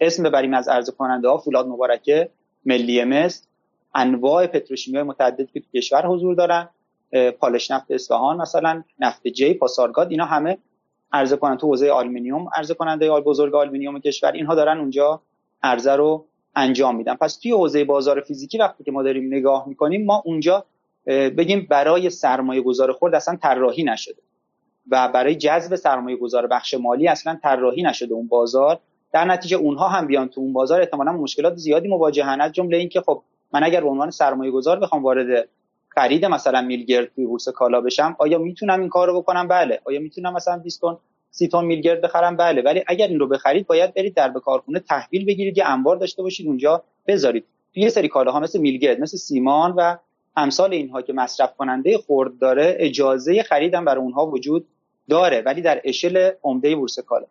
اسم 0.00 0.22
ببریم 0.22 0.54
از 0.54 0.68
عرضه 0.68 0.92
کننده 0.92 1.28
ها 1.28 1.38
فولاد 1.38 1.66
مبارکه 1.66 2.30
ملی 2.66 3.04
مس 3.04 3.46
انواع 3.94 4.46
پتروشیمی 4.46 5.02
متعددی 5.02 5.48
که 5.54 5.60
تو 5.60 5.66
کشور 5.74 6.06
حضور 6.06 6.34
دارن. 6.34 6.68
پالایش 7.40 7.70
نفت 7.70 7.90
اصفهان 7.90 8.36
مثلا 8.36 8.84
نفت 9.00 9.28
جی 9.28 9.54
پاسارگاد 9.54 10.10
اینا 10.10 10.24
همه 10.24 10.58
عرضه 11.12 11.36
کننده 11.36 11.60
تو 11.60 11.66
حوزه 11.66 11.90
آلومینیوم 11.90 12.48
عرضه 12.56 12.74
کننده 12.74 13.20
بزرگ 13.20 13.54
آلومینیوم 13.54 13.98
کشور 13.98 14.32
اینها 14.32 14.54
دارن 14.54 14.78
اونجا 14.78 15.22
عرضه 15.62 15.92
رو 15.92 16.24
انجام 16.56 16.96
میدن. 16.96 17.14
پس 17.14 17.36
توی 17.36 17.52
حوزه 17.52 17.84
بازار 17.84 18.20
فیزیکی 18.20 18.58
وقتی 18.58 18.84
که 18.84 18.92
ما 18.92 19.02
داریم 19.02 19.34
نگاه 19.34 19.68
می‌کنیم 19.68 20.04
ما 20.04 20.22
اونجا 20.24 20.64
بگیم 21.06 21.66
برای 21.70 22.10
سرمایه 22.10 22.62
گذار 22.62 22.92
خرد 22.92 23.14
اصلا 23.14 23.36
طراحی 23.36 23.84
نشده. 23.84 24.22
و 24.90 25.08
برای 25.08 25.34
جذب 25.34 25.76
سرمایه 25.76 26.16
گذار 26.16 26.46
بخش 26.46 26.74
مالی 26.74 27.08
اصلا 27.08 27.38
طراحی 27.42 27.82
نشده 27.82 28.14
اون 28.14 28.28
بازار. 28.28 28.80
در 29.12 29.24
نتیجه 29.24 29.56
اونها 29.56 29.88
هم 29.88 30.06
بیان 30.06 30.28
تو 30.28 30.40
اون 30.40 30.52
بازار 30.52 30.80
احتمالا 30.80 31.12
مشکلات 31.12 31.56
زیادی 31.56 31.88
مواجهن. 31.88 32.40
از 32.40 32.52
جمله 32.52 32.76
اینکه 32.76 33.00
خب 33.00 33.22
من 33.52 33.64
اگر 33.64 33.80
به 33.80 33.88
عنوان 33.88 34.10
سرمایه 34.10 34.50
گذار 34.50 34.80
بخوام 34.80 35.02
وارد 35.02 35.48
خرید 35.88 36.24
مثلا 36.24 36.62
میلگرد 36.62 37.14
توی 37.14 37.26
بورس 37.26 37.48
کالا 37.48 37.80
بشم 37.80 38.16
آیا 38.18 38.38
می‌تونم 38.38 38.80
این 38.80 38.88
کار 38.88 39.08
رو 39.08 39.20
بکنم؟ 39.20 39.48
بله. 39.48 39.80
آیا 39.84 40.00
می‌تونم 40.00 40.34
مثلا 40.34 40.58
20 40.58 40.80
تن 40.80 40.96
30 41.30 41.48
تن 41.48 41.64
میلگرد 41.64 42.00
بخرم؟ 42.00 42.36
بله. 42.36 42.62
ولی 42.62 42.84
اگر 42.86 43.06
این 43.06 43.20
رو 43.20 43.28
بخرید 43.28 43.66
باید 43.66 43.94
برید 43.94 44.14
در 44.14 44.28
به 44.28 44.40
کارخونه 44.40 44.80
تحویل 44.80 45.26
بگیرید 45.26 45.58
یه 45.58 45.64
انبار 45.66 45.96
داشته 45.96 46.22
باشید 46.22 46.46
اونجا 46.46 46.82
بذارید. 47.06 47.44
توی 47.74 47.82
یه 47.82 47.88
سری 47.88 48.08
کالاها 48.08 48.40
مثل 48.40 48.60
میلگرد 48.60 49.00
مثل 49.00 49.16
سیمان 49.16 49.74
و 49.76 49.96
امثال 50.36 50.72
اینها 50.72 51.02
که 51.02 51.12
مصرف 51.12 51.56
کننده 51.56 51.98
خرد 51.98 52.38
داره 52.38 52.76
اجازه 52.78 53.42
خریدم 53.42 53.84
برای 53.84 54.02
اونها 54.02 54.26
وجود 54.26 54.66
داره 55.08 55.42
ولی 55.46 55.62
در 55.62 55.80
اشل 55.84 56.30
عمده 56.42 56.76
بورس 56.76 56.98
کالا 56.98 57.26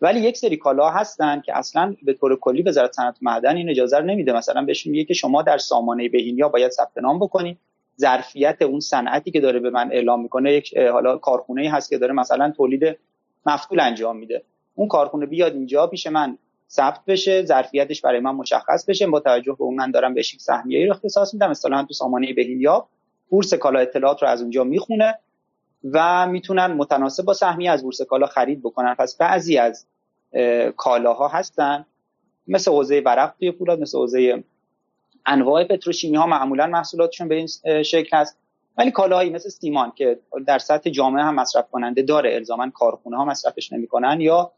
ولی 0.00 0.20
یک 0.20 0.36
سری 0.36 0.56
کالا 0.56 0.90
هستن 0.90 1.40
که 1.40 1.58
اصلا 1.58 1.96
به 2.02 2.12
طور 2.12 2.36
کلی 2.36 2.62
وزارت 2.62 2.92
صنعت 2.92 3.16
معدن 3.22 3.56
این 3.56 3.70
اجازه 3.70 3.98
رو 3.98 4.04
نمیده. 4.04 4.32
مثلا 4.32 4.64
بهشون 4.64 4.90
میگه 4.90 5.04
که 5.04 5.14
شما 5.14 5.42
در 5.42 5.58
سامانه 5.58 6.08
بهینیا 6.08 6.48
باید 6.48 6.70
ثبت 6.70 6.98
نام 6.98 7.18
بکنید 7.18 7.58
ظرفیت 8.00 8.62
اون 8.62 8.80
صنعتی 8.80 9.30
که 9.30 9.40
داره 9.40 9.60
به 9.60 9.70
من 9.70 9.92
اعلام 9.92 10.22
می‌کنه 10.22 10.52
یک 10.52 10.76
حالا 10.76 11.16
کارخونه 11.18 11.70
هست 11.70 11.90
که 11.90 11.98
داره 11.98 12.12
مثلا 12.12 12.50
تولید 12.50 12.98
مفتول 13.46 13.80
انجام 13.80 14.16
میده. 14.16 14.42
اون 14.74 14.88
کارخونه 14.88 15.26
بیاد 15.26 15.52
اینجا 15.52 15.86
پیش 15.86 16.06
من 16.06 16.38
ثبت 16.70 17.00
بشه 17.06 17.42
ظرفیتش 17.42 18.00
برای 18.00 18.20
من 18.20 18.30
مشخص 18.30 18.84
بشه. 18.84 19.06
با 19.06 19.20
توجه 19.20 19.52
به 19.52 19.64
اون 19.64 19.74
من 19.74 19.90
دارم 19.90 20.14
بهش 20.14 20.34
یک 20.34 20.40
سهمیه 20.40 20.86
رو 20.86 20.92
اختصاص 20.92 21.34
میدم. 21.34 21.50
مثلا 21.50 21.84
تو 21.84 21.94
سامانه 21.94 22.32
بهینیا 22.32 22.88
بورس 23.28 23.54
کالا 23.54 23.78
اطلاعات 23.78 24.22
رو 24.22 24.28
از 24.28 24.42
اونجا 24.42 24.64
می‌خونه 24.64 25.18
و 25.92 26.26
می‌تونن 26.26 26.66
متناسب 26.66 27.24
با 27.24 27.34
سهمیه 27.34 27.70
از 27.70 27.82
بورس 27.82 28.02
کالا 28.02 28.26
خرید 28.26 28.62
بکنن. 28.62 28.94
پس 28.94 29.16
بعضی 29.16 29.58
از 29.58 29.86
کالاها 30.76 31.28
هستن. 31.28 31.86
مثل 32.48 32.70
حوزه 32.70 33.00
ورق 33.00 33.34
توی 33.38 33.50
پولاد 33.50 33.80
مثل 33.80 33.98
حوزه 33.98 34.44
انواع 35.26 35.64
پتروشیمی 35.64 36.16
ها 36.16 36.26
معمولا 36.26 36.66
محصولاتشون 36.66 37.28
به 37.28 37.34
این 37.34 37.46
شکل 37.82 38.16
هست. 38.16 38.38
ولی 38.78 38.90
کالاهایی 38.90 39.30
مثل 39.30 39.48
سیمان 39.48 39.92
که 39.96 40.18
در 40.46 40.58
سطح 40.58 40.90
جامعه 40.90 41.24
هم 41.24 41.34
مصرف 41.34 41.70
کننده 41.70 42.02
داره 42.02 42.34
الزاما 42.34 42.70
کارخونه 42.70 43.16
ها 43.16 43.24
مصرفش 43.24 43.72
نمی‌کنن 43.72 44.20
یا 44.20 44.52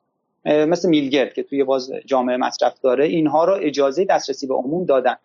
مثل 0.49 0.89
میلگرد 0.89 1.35
که 1.35 1.43
توی 1.43 1.65
باز 1.65 1.93
جامعه 2.07 2.37
مصرف 2.37 2.81
داره 2.81 3.05
اینها 3.05 3.45
رو 3.45 3.59
اجازه 3.61 4.05
دسترسی 4.05 4.47
به 4.47 4.55
عموم 4.55 4.85
دادن. 4.85 5.17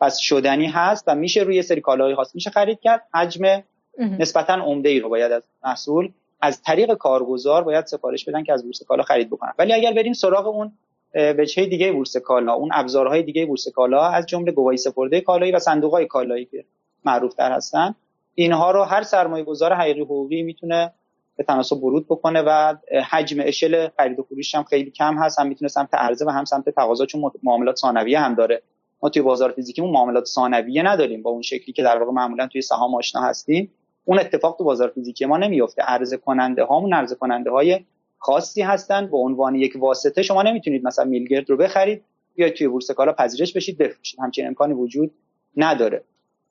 پس 0.00 0.18
شدنی 0.18 0.66
هست 0.66 1.04
و 1.06 1.14
میشه 1.14 1.42
روی 1.42 1.62
سری 1.62 1.80
کالاهای 1.80 2.14
خاص 2.14 2.34
میشه 2.34 2.50
خرید 2.50 2.80
کرد 2.80 3.02
حجم 3.14 3.62
نسبتا 3.98 4.54
عمده 4.54 4.88
ای 4.88 5.00
رو 5.00 5.08
باید 5.08 5.32
از 5.32 5.42
محصول 5.64 6.10
از 6.40 6.62
طریق 6.62 6.94
کارگزار 6.94 7.64
باید 7.64 7.86
سفارش 7.86 8.24
بدن 8.24 8.44
که 8.44 8.52
از 8.52 8.64
بورس 8.64 8.82
کالا 8.82 9.02
خرید 9.02 9.30
بکنن. 9.30 9.52
ولی 9.58 9.72
اگر 9.72 9.92
بریم 9.92 10.12
سراغ 10.12 10.46
اون 10.46 10.72
وجهه 11.14 11.66
دیگه 11.66 11.92
بورس 11.92 12.16
کالا 12.16 12.52
اون 12.52 12.70
ابزارهای 12.72 13.22
دیگه 13.22 13.46
بورس 13.46 13.68
کالا 13.68 14.02
از 14.08 14.26
جمله 14.26 14.52
گواهی 14.52 14.76
سپرده 14.76 15.20
کالایی 15.20 15.52
و 15.52 15.58
صندوق 15.58 16.02
کالایی 16.04 16.44
که 16.44 16.64
معروف 17.04 17.34
تر 17.34 17.52
هستن 17.52 17.94
اینها 18.34 18.70
رو 18.70 18.82
هر 18.82 19.02
سرمایه 19.02 19.44
گذار 19.44 19.72
حقیقی 19.72 20.00
حقوقی 20.00 20.42
می‌تونه 20.42 20.92
به 21.36 21.44
تناسب 21.44 21.84
ورود 21.84 22.06
بکنه 22.06 22.42
و 22.46 22.74
حجم 23.10 23.36
اشل 23.40 23.88
خرید 23.96 24.18
و 24.18 24.22
فروش 24.22 24.54
هم 24.54 24.62
خیلی 24.62 24.90
کم 24.90 25.18
هست 25.18 25.38
هم 25.38 25.46
می‌تونه 25.46 25.68
سمت 25.68 25.94
عرضه 25.94 26.26
و 26.26 26.30
هم 26.30 26.44
سمت 26.44 26.70
تقاضا 26.70 27.06
چون 27.06 27.30
معاملات 27.42 27.76
ثانویه 27.76 28.20
هم 28.20 28.34
داره. 28.34 28.62
ما 29.02 29.08
توی 29.08 29.22
بازار 29.22 29.52
فیزیکیمون 29.52 29.90
معاملات 29.90 30.24
ثانویه 30.24 30.82
نداریم 30.82 31.22
با 31.22 31.30
اون 31.30 31.42
شکلی 31.42 31.72
که 31.72 31.82
در 31.82 31.98
واقع 31.98 32.12
معمولا 32.12 32.46
توی 32.46 32.62
سهام 32.62 32.94
آشنا 32.94 33.22
هستیم. 33.22 33.70
اون 34.04 34.18
اتفاق 34.18 34.56
تو 34.58 34.64
بازار 34.64 34.88
فیزیکی 34.88 35.24
ما 35.24 35.36
نمیفته 35.36 35.82
عرضه 35.82 36.16
کننده 36.16 36.64
هامون 36.64 36.94
عرضه 36.94 37.14
کننده 37.14 37.50
های 37.50 37.80
خاصی 38.18 38.62
هستن. 38.62 39.06
به 39.06 39.16
عنوان 39.16 39.54
یک 39.54 39.72
واسطه 39.76 40.22
شما 40.22 40.42
نمی‌تونید 40.42 40.86
مثلا 40.86 41.04
میلگرد 41.04 41.50
رو 41.50 41.56
بخرید. 41.56 42.04
یا 42.36 42.50
توی 42.50 42.68
بورس 42.68 42.90
کالا 42.90 43.12
پذیرش 43.12 43.52
بشید 43.52 43.78
بفروشید. 43.78 44.20
همچین 44.20 44.46
امکانی 44.46 44.74
وجود 44.74 45.10
نداره. 45.56 46.04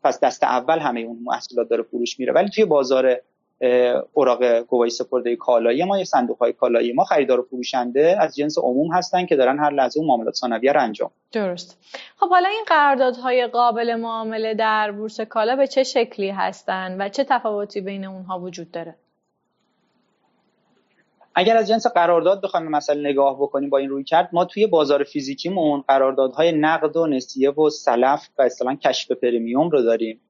پس 0.03 0.19
دست 0.19 0.43
اول 0.43 0.79
همه 0.79 0.99
اون 0.99 1.19
محصولات 1.23 1.69
داره 1.69 1.83
فروش 1.83 2.19
میره. 2.19 2.33
ولی 2.33 2.49
توی 2.49 2.65
بازار 2.65 3.17
اوراق 4.13 4.60
گواهی 4.60 4.89
سپرده 4.89 5.36
کالایی. 5.36 5.83
ما 5.83 5.98
یا 5.98 6.03
صندوق 6.03 6.38
های 6.38 6.53
کالایی. 6.53 6.93
ما 6.93 7.03
خریدار 7.03 7.39
و 7.39 7.43
فروشنده 7.43 8.17
از 8.19 8.36
جنس 8.36 8.57
عموم 8.57 8.93
هستن 8.93 9.25
که 9.25 9.36
دارن 9.36 9.60
هر 9.60 9.69
لحظه 9.69 10.00
اون 10.00 10.07
معاملات 10.07 10.33
ثانویه 10.33 10.72
رو 10.72 10.81
انجام 10.81 11.12
درست. 11.31 11.77
خب 12.17 12.29
حالا 12.29 12.50
این 12.50 12.63
قراردادهای 12.67 13.48
قابل 13.48 13.95
معامله 13.95 14.53
در 14.53 14.91
بورس 14.91 15.22
کالا 15.22 15.55
به 15.55 15.67
چه 15.67 15.83
شکلی 15.83 16.29
هستن 16.29 17.01
و 17.01 17.10
چه 17.10 17.24
تفاوتی 17.24 17.81
بین 17.81 18.05
اونها 18.05 18.39
وجود 18.39 18.72
داره؟ 18.72 18.95
اگر 21.36 21.57
از 21.57 21.67
جنس 21.67 21.88
قرارداد 21.88 22.41
بخوایم 22.41 22.67
مثلا 22.67 23.00
نگاه 23.01 23.36
بکنیم 23.36 23.69
با 23.69 23.77
این 23.77 23.89
رویکرد 23.89 24.29
ما 24.33 24.45
توی 24.45 24.67
بازار 24.67 25.03
فیزیکیمون 25.03 25.83
قراردادهای 25.88 26.51
نقد 26.51 26.98
و 26.98 27.07
نسیه 27.07 27.51
و 27.51 27.69
سلف 27.69 28.29
و 28.38 28.41
اصطلاحا 28.41 28.75
کشف 28.75 29.12
premium 29.12 29.69
رو 29.69 29.81
داریم. 29.81 30.22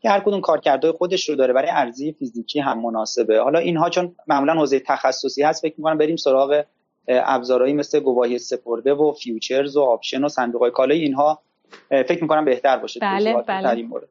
که 0.00 0.10
هر 0.10 0.20
کدوم 0.20 0.40
کارکردهای 0.40 0.92
خودش 0.92 1.28
رو 1.28 1.34
داره 1.34 1.52
برای 1.52 1.70
عرضه 1.70 2.12
فیزیکی 2.12 2.60
هم 2.60 2.80
مناسبه. 2.80 3.40
حالا 3.40 3.58
اینها 3.58 3.90
چون 3.90 4.16
معمولا 4.26 4.54
حوزه 4.54 4.80
تخصصی 4.80 5.42
هست 5.42 5.62
فکر 5.62 5.74
می‌کنم 5.78 5.98
بریم 5.98 6.16
سراغ 6.16 6.64
ابزارهایی 7.08 7.74
مثل 7.74 8.00
گواهی 8.00 8.38
سپرده 8.38 8.94
و 8.94 9.12
futures 9.12 9.76
و 9.76 9.80
option 9.80 10.24
و 10.24 10.28
صندوق 10.28 10.62
های 10.62 10.70
کالای 10.70 11.00
اینها 11.00 11.42
فکر 11.88 12.22
می‌کنم 12.22 12.44
بهتر 12.44 12.76
باشه 12.76 13.00
بله 13.00 13.34
بله. 13.42 13.82
مورد. 13.82 14.08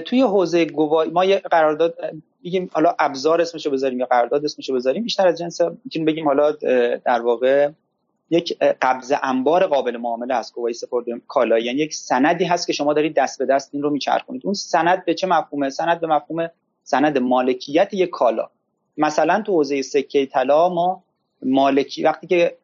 توی 0.00 0.22
حوزه 0.22 0.64
گواهی 0.64 1.10
ما 1.10 1.24
یه 1.24 1.38
قرارداد 1.38 1.94
میگیم 2.42 2.70
حالا 2.72 2.94
ابزار 2.98 3.40
اسمشو 3.40 3.70
بذاریم 3.70 4.00
یا 4.00 4.06
قرارداد 4.06 4.44
اسمشو 4.44 4.74
بذاریم. 4.74 5.02
بیشتر 5.02 5.28
از 5.28 5.38
جنس 5.38 5.60
می‌تونیم 5.60 6.06
بگیم 6.06 6.24
حالا 6.24 6.52
در 7.04 7.20
واقع 7.20 7.68
یک 8.30 8.58
قبض 8.58 9.12
انبار 9.22 9.66
قابل 9.66 9.96
معامله 9.96 10.34
هست 10.34 10.54
گواهی 10.54 10.74
سپرده 10.74 11.20
کالا 11.26 11.58
یعنی 11.58 11.78
یک 11.78 11.94
سندی 11.94 12.44
هست 12.44 12.66
که 12.66 12.72
شما 12.72 12.92
دارید 12.92 13.14
دست 13.14 13.38
به 13.38 13.46
دست 13.46 13.70
این 13.72 13.82
رو 13.82 13.90
میچرخونید. 13.90 14.42
اون 14.44 14.54
سند 14.54 15.04
به 15.04 15.14
چه 15.14 15.26
مفهومه؟ 15.26 15.70
سند 15.70 16.00
به 16.00 16.06
مفهوم 16.06 16.50
سند 16.82 17.18
مالکیت 17.18 17.94
یک 17.94 18.10
کالا. 18.10 18.48
مثلا 18.96 19.42
تو 19.42 19.52
حوزه 19.52 19.82
سکه 19.82 20.26
طلا 20.26 20.68
ما 20.68 21.02
مالکی 21.42 22.02
وقتی 22.02 22.26
که 22.26 22.56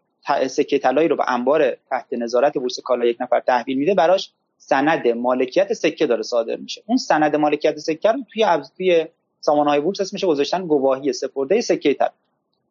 سکه 0.47 0.79
طلایی 0.79 1.09
رو 1.09 1.17
به 1.17 1.31
انبار 1.31 1.77
تحت 1.91 2.13
نظارت 2.13 2.59
بورس 2.59 2.81
کالا 2.81 3.05
یک 3.05 3.17
نفر 3.21 3.41
تحویل 3.41 3.79
میده 3.79 3.95
براش 3.95 4.33
سند 4.59 5.09
مالکیت 5.09 5.73
سکه 5.73 6.07
داره 6.07 6.23
صادر 6.23 6.57
میشه. 6.57 6.83
اون 6.87 6.97
سند 6.97 7.37
مالکیت 7.37 7.79
سکه 7.79 8.13
رو 8.13 8.19
توی 8.33 8.47
توی 8.77 9.07
سامانه 9.41 9.81
بورس 9.81 10.01
اسمش 10.01 10.25
گذاشتن 10.25 10.67
گواهی 10.67 11.13
سپرده 11.13 11.61
سکه 11.61 11.95
طلا. 11.95 12.09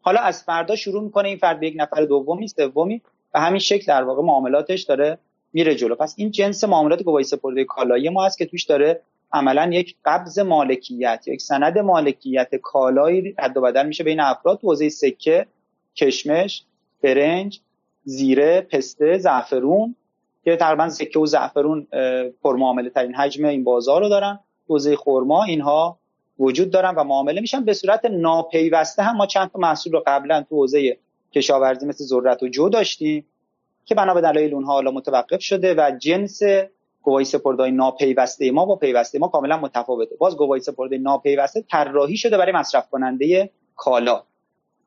حالا 0.05 0.19
از 0.19 0.43
فردا 0.43 0.75
شروع 0.75 1.03
می‌کنه 1.03 1.27
این 1.27 1.37
فرد 1.37 1.59
به 1.59 1.67
یک 1.67 1.73
نفر 1.77 2.05
دومی 2.05 2.47
سومی 2.47 3.01
و 3.33 3.39
همین 3.39 3.59
شکل 3.59 3.85
در 3.87 4.03
واقع 4.03 4.21
معاملاتش 4.23 4.81
داره 4.81 5.17
میره 5.53 5.75
جلو. 5.75 5.95
پس 5.95 6.15
این 6.17 6.31
جنس 6.31 6.63
معاملات 6.63 7.03
گواهی 7.03 7.23
سپرده 7.23 7.63
کالایی 7.63 8.09
ما 8.09 8.25
هست 8.25 8.37
که 8.37 8.45
توش 8.45 8.63
داره 8.63 9.01
عملا 9.33 9.69
یک 9.73 9.95
قبض 10.05 10.39
مالکیت 10.39 11.23
یک 11.27 11.41
سند 11.41 11.77
مالکیت 11.77 12.55
کالایی 12.55 13.35
رد 13.39 13.57
و 13.57 13.61
بدل 13.61 13.85
میشه 13.85 14.03
بین 14.03 14.19
افراد 14.19 14.59
تو 14.59 14.67
حوزه 14.67 14.89
سکه 14.89 15.45
کشمش 15.95 16.63
برنج 17.03 17.59
زیره 18.03 18.61
پسته 18.61 19.17
زعفرون 19.17 19.95
که 20.43 20.55
تقریبا 20.55 20.89
سکه 20.89 21.19
و 21.19 21.25
زعفرون 21.25 21.87
پرمعامله 22.43 22.89
ترین 22.89 23.15
حجم 23.15 23.45
این 23.45 23.63
بازار 23.63 24.01
رو 24.01 24.09
دارن. 24.09 24.39
حوزه 24.67 24.95
خرما 24.95 25.43
اینها 25.43 25.99
وجود 26.43 26.71
دارن 26.71 26.95
و 26.95 27.03
معامله 27.03 27.41
میشن. 27.41 27.65
به 27.65 27.73
صورت 27.73 28.05
ناپیوسته 28.05 29.03
هم 29.03 29.15
ما 29.15 29.25
چند 29.25 29.51
تا 29.51 29.59
محصول 29.59 29.93
رو 29.93 30.03
قبلا 30.07 30.45
تو 30.49 30.55
حوزه 30.55 30.97
کشاورزی 31.31 31.85
مثل 31.85 32.03
ذرت 32.03 32.43
و 32.43 32.47
جو 32.47 32.69
داشتیم 32.69 33.25
که 33.85 33.95
بنا 33.95 34.13
به 34.13 34.21
دلایل 34.21 34.53
اونها 34.53 34.73
حالا 34.73 34.91
متوقف 34.91 35.41
شده 35.41 35.73
و 35.77 35.91
جنس 35.97 36.41
گواهی 37.01 37.25
سپردهای 37.25 37.71
ناپیوسته 37.71 38.51
ما 38.51 38.65
با 38.65 38.75
پیوسته 38.75 39.19
ما 39.19 39.27
کاملا 39.27 39.57
متفاوته. 39.57 40.15
باز 40.15 40.37
گواهی 40.37 40.61
سپرده 40.61 40.97
ناپیوسته 40.97 41.61
طراحی 41.61 42.17
شده 42.17 42.37
برای 42.37 42.51
مصرف 42.51 42.89
کننده 42.89 43.49
کالا. 43.75 44.23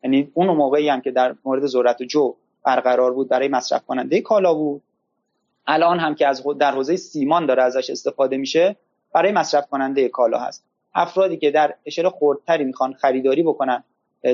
یعنی 0.05 0.31
اون 0.35 0.47
موقعی 0.47 0.89
هم 0.89 1.01
که 1.01 1.11
در 1.11 1.35
مورد 1.45 1.67
ذرت 1.67 2.01
و 2.01 2.05
جو 2.05 2.35
برقرار 2.65 3.13
بود 3.13 3.29
برای 3.29 3.49
مصرف 3.49 3.87
کننده 3.87 4.21
کالا 4.21 4.55
بود. 4.55 4.83
الان 5.67 5.99
هم 5.99 6.15
که 6.15 6.27
از 6.27 6.45
در 6.59 6.71
حوزه 6.71 6.97
سیمان 6.97 7.47
داره 7.47 7.63
ازش 7.63 7.91
استفاده 7.91 8.37
میشه 8.37 8.77
برای 9.13 9.33
مصرف 9.33 9.67
کننده 9.67 10.09
کالا 10.09 10.39
هست. 10.39 10.65
افرادی 10.97 11.37
که 11.37 11.51
در 11.51 11.75
اشل 11.87 12.09
خردتری 12.09 12.65
می‌خوان 12.65 12.93
خریداری 12.93 13.43
بکنن 13.43 13.85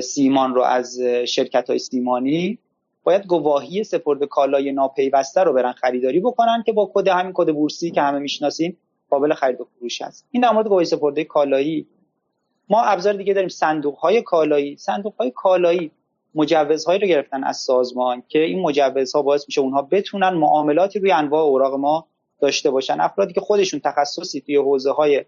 سیمان 0.03 0.55
رو 0.55 0.61
از 0.61 0.99
شرکت 1.27 1.69
های 1.69 1.79
سیمانی 1.79 2.57
باید 3.03 3.25
گواهی 3.25 3.83
سپرد 3.83 4.23
کالای 4.23 4.71
ناپیوسته 4.71 5.41
رو 5.41 5.53
برن 5.53 5.71
خریداری 5.71 6.19
بکنن 6.19 6.63
که 6.65 6.73
با 6.73 6.91
کد 6.93 7.07
همین 7.07 7.31
کد 7.35 7.53
بورسی 7.53 7.91
که 7.91 8.01
همه 8.01 8.19
می‌شناسیم 8.19 8.77
قابل 9.09 9.33
خرید 9.33 9.61
و 9.61 9.67
فروش 9.79 10.01
هست. 10.01 10.25
این 10.31 10.43
در 10.43 10.51
مورد 10.51 10.67
گواهی 10.67 10.85
سپرده 10.85 11.23
کالایی. 11.23 11.87
ما 12.69 12.81
ابزار 12.81 13.13
دیگه 13.13 13.33
داریم 13.33 13.49
صندوق 13.49 13.97
های 13.97 14.21
کالایی 14.21 14.77
صندوق 14.77 15.13
های 15.19 15.31
کالایی 15.31 15.91
مجوزهایی 16.35 16.99
رو 16.99 17.07
گرفتن 17.07 17.43
از 17.43 17.57
سازمان 17.57 18.23
که 18.27 18.39
این 18.39 18.61
مجوزها 18.61 19.21
باعث 19.21 19.45
میشه 19.47 19.61
اونها 19.61 19.81
بتونن 19.81 20.29
معاملاتی 20.29 20.99
روی 20.99 21.11
انواع 21.11 21.41
اوراق 21.41 21.73
ما 21.73 22.07
داشته 22.39 22.71
باشن. 22.71 23.01
افرادی 23.01 23.33
که 23.33 23.41
خودشون 23.41 23.79
تخصصی 23.79 24.41
توی 24.41 24.55
حوزه 24.55 24.91
های 24.91 25.25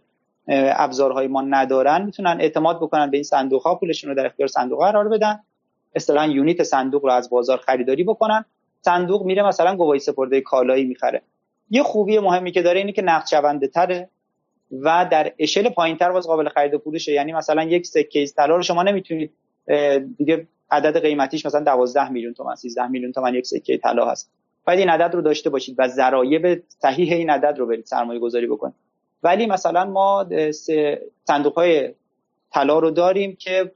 ابزارهای 0.48 1.28
ما 1.28 1.42
ندارن 1.42 2.06
می‌تونن 2.06 2.38
اعتماد 2.40 2.78
بکنن 2.78 3.12
به 3.12 3.18
این 3.18 3.24
صندوق 3.24 3.62
ها 3.62 3.76
پولشون 3.76 4.10
رو 4.10 4.16
در 4.16 4.26
اختیار 4.26 4.48
صندوق 4.48 4.80
قرار 4.80 5.10
بدن. 5.10 5.40
اصطلاحا 5.96 6.28
یونیت 6.28 6.64
صندوق 6.64 7.06
رو 7.06 7.12
از 7.12 7.30
بازار 7.30 7.58
خریداری 7.58 8.04
بکنن. 8.04 8.46
صندوق 8.82 9.24
میره 9.24 9.44
مثلا 9.44 9.76
گواهی 9.76 10.00
سپرده 10.00 10.42
کالایی 10.42 10.86
می‌خره. 10.86 11.22
یه 11.70 11.84
خوبی 11.84 12.20
مهمی 12.20 12.52
که 12.52 12.62
داره 12.62 12.80
اینه 12.80 12.92
که 12.92 13.02
نقد 13.02 13.28
شونده 13.28 13.68
تره 13.68 14.10
و 14.72 15.08
در 15.12 15.34
اشل 15.40 15.70
پایینتر 15.70 16.12
باز 16.12 16.28
قابل 16.28 16.50
خرید 16.50 16.74
و 16.74 16.80
فروشه 16.80 17.12
یعنی 17.12 17.34
مثلا 17.34 17.64
یک 17.64 17.86
سکه 17.86 18.26
طلا 18.26 18.56
رو 18.56 18.64
شما 18.64 18.84
نمی‌تونید 18.84 19.32
دیگه 20.18 20.48
عدد 20.72 21.02
قیمتیش 21.02 21.46
مثلا 21.46 21.64
12 21.64 22.10
میلیون 22.10 22.34
تومان 22.34 22.56
13 22.56 22.88
میلیون 22.88 23.12
تومان 23.12 23.36
یک 23.36 23.46
سکه 23.46 23.78
طلا 23.78 24.06
هست. 24.06 24.32
باید 24.68 24.80
این 24.80 24.90
عدد 24.90 25.16
رو 25.16 25.22
داشته 25.22 25.50
باشید 25.50 25.76
و 25.78 25.88
ذرایب 25.88 26.64
صحیح 26.68 27.14
این 27.14 27.30
عدد 27.30 27.58
رو 27.58 27.66
برید 27.66 27.86
سرمایه 27.86 28.20
گذاری 28.20 28.48
بکنید. 28.48 28.76
ولی 29.24 29.46
مثلا 29.46 29.86
ما 29.86 30.26
صندوق 31.24 31.56
های 31.56 31.94
طلا 32.54 32.80
رو 32.80 32.92
داریم 32.92 33.36
که 33.40 33.72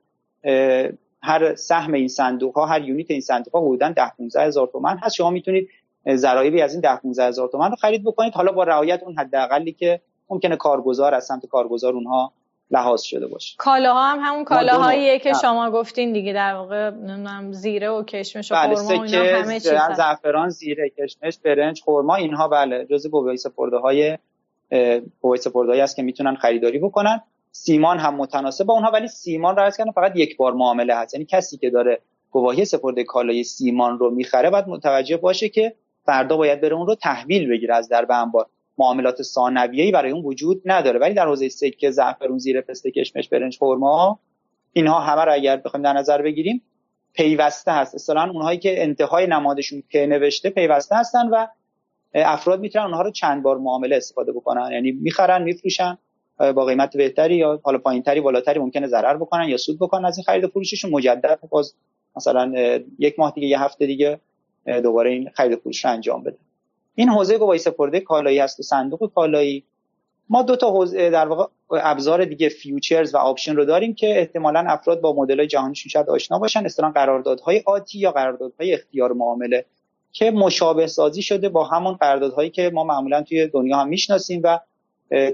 هر 1.24 1.56
سهم 1.56 1.94
این 1.94 2.08
صندوق 2.08 2.56
ها 2.56 2.66
هر 2.66 2.82
یونیت 2.82 3.12
این 3.12 3.22
صندوق 3.22 3.56
ها 3.56 3.62
حدودا 3.62 3.90
10 3.90 4.12
15 4.18 4.42
هزار 4.42 4.68
تومان 4.68 4.98
هست. 4.98 5.16
شما 5.16 5.30
می‌تونید 5.30 5.70
ذرایبی 6.16 6.62
از 6.62 6.72
این 6.74 6.82
10 6.82 6.96
15 6.96 7.24
هزار 7.24 7.48
تومان 7.48 7.70
رو 7.70 7.76
خرید 7.76 8.04
بکنید. 8.04 8.34
حالا 8.34 8.52
با 8.52 8.64
رعایت 8.64 9.04
اون 9.04 9.16
حداقلی 9.18 9.72
که 9.72 10.02
ممکنه 10.30 10.56
کارگزار 10.56 11.14
از 11.14 11.26
سمت 11.26 11.46
کارگزار 11.46 11.94
اونها 11.94 12.32
لحاظ 12.72 13.02
شده 13.02 13.28
باشه. 13.28 13.56
کالاها 13.58 14.12
هم 14.12 14.20
همون 14.22 14.44
کالاهاییه 14.44 15.20
که 15.20 15.34
شما 15.34 15.72
گفتین 15.72 16.14
دیگه 16.14 16.34
در 16.34 16.54
واقع 16.54 16.90
نمی‌دونم 16.90 17.52
زیره 17.52 17.90
و 17.90 18.04
کشمش 18.04 18.52
و 18.52 18.56
بله 18.56 18.76
خرما 18.76 19.04
اینا 19.04 19.40
همه 19.40 19.60
چیز 19.60 19.74
زعفران 19.98 20.50
زیره 20.50 20.90
کشمش 20.90 21.40
برنج 21.40 21.82
خرما 21.86 22.16
اینها 22.16 22.48
بله 22.48 22.86
جزء 22.86 23.10
گواهی 23.10 23.38
سپرده 23.38 23.78
های 23.78 24.18
گواهی 25.22 25.42
سپرده 25.42 25.84
است 25.84 25.96
که 25.96 26.02
می‌تونن 26.02 26.36
خریداری 26.36 26.80
بکنن. 26.80 27.22
سیمان 27.52 28.00
هم 28.00 28.16
متناسب 28.16 28.66
با 28.66 28.74
اونها 28.74 28.92
ولی 28.92 29.08
سیمان 29.08 29.56
رو 29.56 29.72
کردن 29.78 29.92
فقط 29.92 30.12
یک 30.16 30.38
بار 30.38 30.54
معامله 30.54 30.96
هست. 30.96 31.14
یعنی 31.14 31.26
کسی 31.26 31.58
که 31.58 31.70
داره 31.70 32.02
گواهی 32.32 32.66
سپرده 32.66 33.04
کالای 33.04 33.44
سیمان 33.44 34.00
رو 34.00 34.10
می‌خره 34.10 34.50
باید 34.50 34.68
متوجه 34.68 35.18
باشه 35.18 35.50
که 35.50 35.76
فردا 36.06 36.38
باید 36.38 36.62
بره 36.62 36.76
اون 36.76 36.88
رو 36.88 36.96
تحویل 36.96 37.50
بگیره 37.50 37.76
از 37.76 37.90
در 37.90 38.06
به 38.06 38.16
انبار. 38.16 38.46
معاملات 38.78 39.22
ثانویه‌ای 39.22 39.92
برای 39.92 40.12
اون 40.12 40.26
وجود 40.26 40.62
نداره. 40.66 41.00
ولی 41.00 41.14
در 41.14 41.26
حوزه 41.26 41.50
سکه 41.50 41.92
زعفرون 41.92 42.38
زیر 42.38 42.62
پسته 42.62 42.92
کشمش 42.92 43.30
برنج 43.30 43.58
خرما 43.58 44.20
اینها 44.74 45.00
همه 45.00 45.26
رو 45.26 45.34
اگر 45.34 45.58
بخوایم 45.58 45.84
در 45.84 45.94
نظر 45.94 46.22
بگیریم 46.22 46.62
پیوسته 47.14 47.72
هست. 47.72 47.96
اصلا 47.96 48.24
اونهایی 48.24 48.60
که 48.60 48.84
انتهای 48.84 49.28
نمادشون 49.28 49.84
که 49.90 50.06
نوشته 50.06 50.50
پیوسته 50.50 50.96
هستن 50.96 51.28
و 51.28 51.48
افراد 52.14 52.60
می‌تونن 52.60 52.86
اونها 52.86 53.02
رو 53.02 53.12
چند 53.12 53.44
بار 53.44 53.58
معامله 53.58 53.96
استفاده 53.96 54.32
بکنن. 54.32 54.72
یعنی 54.72 54.92
می‌خرن 54.92 55.44
میفروشن 55.44 55.98
با 56.56 56.66
قیمت 56.66 56.98
بهتری 56.98 57.36
یا 57.36 57.60
حالا 57.64 57.78
پایینتری 57.78 58.22
بالاتری 58.22 58.60
ممکنه 58.60 58.88
ضرر 58.88 59.18
بکنن 59.18 59.50
یا 59.50 59.58
سود 59.58 59.80
بکنن. 59.80 60.06
از 60.06 60.18
این 60.18 60.24
خرید 60.24 60.44
و 60.44 60.48
فروششون 60.48 60.92
مجدد 60.92 61.40
باز 61.50 61.74
مثلا 62.16 62.54
یک 63.00 63.20
ماه 63.20 63.32
دیگه 63.36 63.48
یه 63.48 63.62
هفته 63.62 63.86
دیگه 63.86 64.20
دوباره 64.84 65.10
این 65.10 65.30
خرید 65.34 65.54
و 65.54 65.56
فروش 65.56 65.86
رو 65.86 65.92
انجام 65.92 66.24
بده. 66.24 66.38
این 66.96 67.10
حوزه 67.10 67.38
گواهی 67.38 67.60
سپرده 67.60 68.00
کالایی 68.00 68.40
هست 68.40 68.60
و 68.60 68.64
صندوق 68.64 69.14
کالایی. 69.14 69.64
ما 70.30 70.42
دو 70.42 70.56
تا 70.56 70.72
حوزه 70.72 71.10
در 71.10 71.28
واقع 71.28 71.46
ابزار 71.72 72.26
دیگه 72.26 72.50
futures 72.50 73.16
و 73.16 73.18
option 73.18 73.56
رو 73.56 73.66
داریم 73.66 73.94
که 73.94 74.20
احتمالا 74.20 74.60
افراد 74.68 75.02
با 75.02 75.14
مدل 75.14 75.46
جهانیشون 75.46 75.90
شاید 75.90 76.10
آشنا 76.10 76.40
باشن. 76.40 76.66
اصطلاحا 76.66 76.92
قراردادهای 76.94 77.64
آتی 77.66 78.00
یا 78.00 78.12
قراردادهای 78.12 78.74
اختیار 78.74 79.14
معامله. 79.14 79.66
که 80.12 80.32
مشابه 80.32 80.88
سازی 80.88 81.22
شده 81.22 81.50
با 81.50 81.64
همون 81.64 81.94
قراردادهایی 81.94 82.50
که 82.50 82.70
ما 82.74 82.84
معمولا 82.84 83.24
توی 83.24 83.48
دنیا 83.48 83.78
هم 83.78 83.88
می‌شناسیم 83.88 84.42
و 84.44 84.60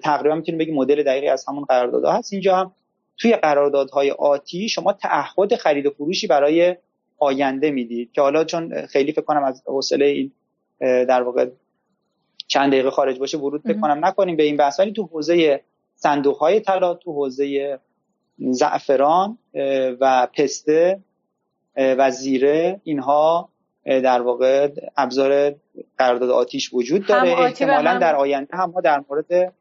تقریبا 0.03 0.35
می‌تونیم 0.35 0.59
بگیم 0.59 0.75
مدل 0.75 1.03
دقیقی 1.03 1.27
از 1.27 1.45
همون 1.47 1.63
قراردادها 1.63 2.13
هست. 2.13 2.33
اینجا 2.33 2.55
هم 2.55 2.71
توی 3.17 3.35
قراردادهای 3.35 4.11
آتی 4.11 4.69
شما 4.69 4.93
تعهد 4.93 5.55
خرید 5.55 5.85
و 5.85 5.89
فروشی 5.89 6.27
برای 6.27 6.75
آینده 7.19 7.71
می‌دید 7.71 8.11
که 8.11 8.21
حالا 8.21 8.43
چون 8.43 8.85
خیلی 8.85 9.11
فکر 9.11 9.21
کنم 9.21 9.43
از 9.43 9.63
حوصله 9.65 10.05
این 10.05 10.31
در 10.79 11.21
واقع 11.21 11.49
چند 12.47 12.71
دقیقه 12.71 12.89
خارج 12.89 13.19
باشه 13.19 13.37
ورود 13.37 13.63
بکنم 13.63 14.05
نکنیم 14.05 14.35
به 14.35 14.43
این 14.43 14.57
بحث. 14.57 14.79
ولی 14.79 14.91
تو 14.91 15.03
حوزه 15.03 15.61
صندوق 15.95 16.37
های 16.37 16.59
طلا 16.59 16.93
تو 16.93 17.13
حوزه 17.13 17.79
زعفران 18.39 19.37
و 19.99 20.27
پسته 20.33 20.99
و 21.77 22.11
زیره 22.11 22.81
اینها 22.83 23.49
در 23.85 24.21
واقع 24.21 24.69
ابزار 24.97 25.55
قرارداد 25.97 26.29
آتیش 26.29 26.73
وجود 26.73 27.05
داره. 27.07 27.39
احتمالا 27.39 27.97
در 27.99 28.15
آینده 28.15 28.57
هم 28.57 28.71
ما 28.71 28.81
در 28.81 29.03
مورد 29.09 29.53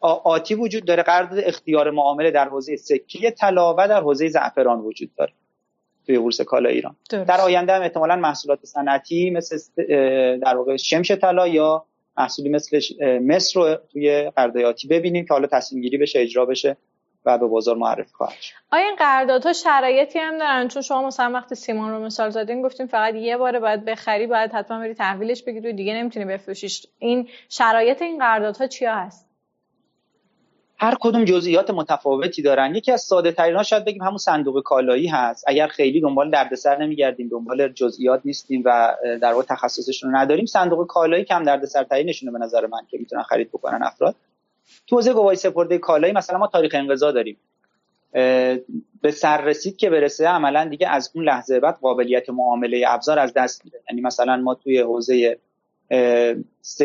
آتی 0.00 0.54
وجود 0.54 0.84
داره. 0.84 1.02
قرارداد 1.02 1.38
اختیار 1.44 1.90
معامله 1.90 2.30
در 2.30 2.48
حوزه 2.48 2.76
سکه 2.76 3.30
طلا 3.30 3.74
و 3.74 3.88
در 3.88 4.00
حوزه 4.00 4.28
زعفران 4.28 4.80
وجود 4.80 5.10
داره 5.16 5.32
توی 6.06 6.18
بورس 6.18 6.40
کالا 6.40 6.68
ایران. 6.68 6.96
در 7.10 7.40
آینده 7.40 7.72
هم 7.72 7.82
احتمالا 7.82 8.16
محصولات 8.16 8.64
صنعتی 8.64 9.30
مثل 9.30 9.58
در 10.36 10.56
واقع 10.56 10.76
شمش 10.76 11.10
طلا 11.10 11.48
یا 11.48 11.84
محصولی 12.16 12.48
مثل 12.48 12.80
مصر 13.18 13.60
رو 13.60 13.76
توی 13.92 14.30
قرارداداتی 14.36 14.88
ببینیم 14.88 15.24
که 15.24 15.34
حالا 15.34 15.46
تصمیم 15.46 15.82
گیری 15.82 15.98
بشه 15.98 16.20
اجرا 16.20 16.46
بشه. 16.46 16.76
و 17.26 17.38
به 17.38 17.46
بازار 17.46 17.76
معرفی 17.76 18.12
خواهد 18.12 18.40
شد. 18.40 18.54
آیا 18.72 18.86
این 18.86 18.96
قراردادها 18.96 19.52
شرایطی 19.52 20.18
هم 20.18 20.38
دارن؟ 20.38 20.68
چون 20.68 20.82
شما 20.82 21.06
مثلا 21.06 21.30
وقتی 21.32 21.54
سیمان 21.54 21.90
رو 21.90 22.04
مثال 22.04 22.30
زدین 22.30 22.62
گفتیم 22.62 22.86
فقط 22.86 23.14
یه 23.14 23.36
باره 23.36 23.60
باید 23.60 23.84
بخری 23.84 24.26
باید 24.26 24.52
حتما 24.52 24.78
بری 24.78 24.94
تحویلش 24.94 25.42
بگیری 25.42 25.68
و 25.68 25.72
دیگه 25.72 25.94
نمی‌تونی 25.94 26.24
بفروشیش. 26.24 26.86
این 26.98 27.28
شرایط 27.48 28.02
این 28.02 28.18
قراردادها 28.18 28.66
چیا 28.66 28.94
هست؟ 28.94 29.28
هر 30.78 30.96
کدوم 31.00 31.24
جزئیات 31.24 31.70
متفاوتی 31.70 32.42
دارن. 32.42 32.74
یکی 32.74 32.92
از 32.92 33.00
ساده 33.00 33.32
ترین 33.32 33.56
ها 33.56 33.62
شاید 33.62 33.84
بگیم 33.84 34.02
همون 34.02 34.18
صندوق 34.18 34.62
کالایی 34.62 35.06
هست. 35.06 35.44
اگر 35.48 35.66
خیلی 35.66 36.00
دنبال 36.00 36.30
دردسر 36.30 36.76
نمیگردیم 36.76 37.28
دنبال 37.28 37.68
جزئیات 37.68 38.20
نیستیم 38.24 38.62
و 38.64 38.96
در 39.20 39.32
واقع 39.32 39.44
تخصصشون 39.44 40.10
رو 40.12 40.18
نداریم 40.18 40.46
صندوق 40.46 40.86
کالایی 40.86 41.24
کم 41.24 41.42
دردسر 41.42 41.84
ترینشونه 41.84 42.32
به 42.32 42.38
نظر 42.38 42.66
من 42.66 42.86
که 42.90 42.98
می‌تونن 42.98 43.22
خرید 43.22 43.48
بکنن 43.48 43.82
افراد. 43.82 44.14
تو 44.86 44.96
حوزه 44.96 45.12
گواهی 45.12 45.36
سپرده 45.36 45.78
کالایی 45.78 46.12
مثلا 46.12 46.38
ما 46.38 46.46
تاریخ 46.46 46.74
انقضا 46.74 47.12
داریم. 47.12 47.36
به 49.02 49.10
سر 49.10 49.40
رسید 49.44 49.76
که 49.76 49.90
برسه 49.90 50.26
عملا 50.26 50.64
دیگه 50.64 50.88
از 50.88 51.10
اون 51.14 51.24
لحظه 51.24 51.60
بعد 51.60 51.78
قابلیت 51.80 52.30
معامله 52.30 52.84
ابزار 52.88 53.18
از 53.18 53.34
دست 53.34 53.64
میده. 53.64 53.80
یعنی 53.90 54.02
مثلا 54.02 54.36
ما 54.36 54.54
توی 54.54 54.78
حوزه 54.78 55.38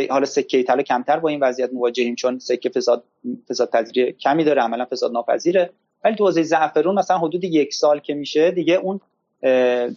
حالا 0.10 0.26
سکه 0.26 0.64
طلا 0.64 0.82
کمتر 0.84 1.20
با 1.20 1.30
این 1.30 1.40
وضعیت 1.44 1.74
مواجهیم 1.74 2.16
چون 2.16 2.40
سکه 2.40 2.70
فساد 2.70 3.04
فساد 3.50 3.70
پذیری 3.70 4.14
کمی 4.14 4.44
داره 4.44 4.62
عملا 4.62 4.86
فساد 4.86 5.12
ناپذیره. 5.12 5.70
ولی 6.04 6.16
تو 6.16 6.26
حوزه 6.26 6.44
زعفرون 6.44 6.96
مثلا 6.96 7.18
حدود 7.18 7.44
یک 7.44 7.74
سال 7.74 8.00
که 8.00 8.14
میشه 8.14 8.52
دیگه 8.52 8.74
اون 8.74 9.00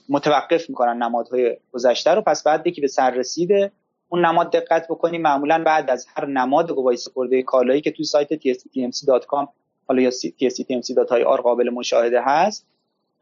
متوقف 0.09 0.69
می‌کنن 0.69 1.03
نمادهای 1.03 1.57
گذشته 1.73 2.11
رو. 2.11 2.23
پس 2.23 2.43
بعد 2.43 2.69
که 2.69 2.81
به 2.81 2.89
سر 2.89 3.11
رسیده 3.11 3.73
اون 4.13 4.27
نماد 4.27 4.53
دقت 4.53 4.87
بکنیم 4.89 5.23
معمولا 5.23 5.63
بعد 5.67 5.91
از 5.91 6.07
هر 6.17 6.27
نماد 6.27 6.71
گواهی 6.71 6.97
سپرده 6.97 7.43
کالایی 7.43 7.81
که 7.81 7.91
توی 7.91 8.05
سایت 8.05 8.35
tsctmc.com 8.35 9.47
حالا 9.89 10.03
یا 10.03 10.11
tsctmc.ir 10.11 11.41
قابل 11.41 11.71
مشاهده 11.71 12.23
هست. 12.23 12.67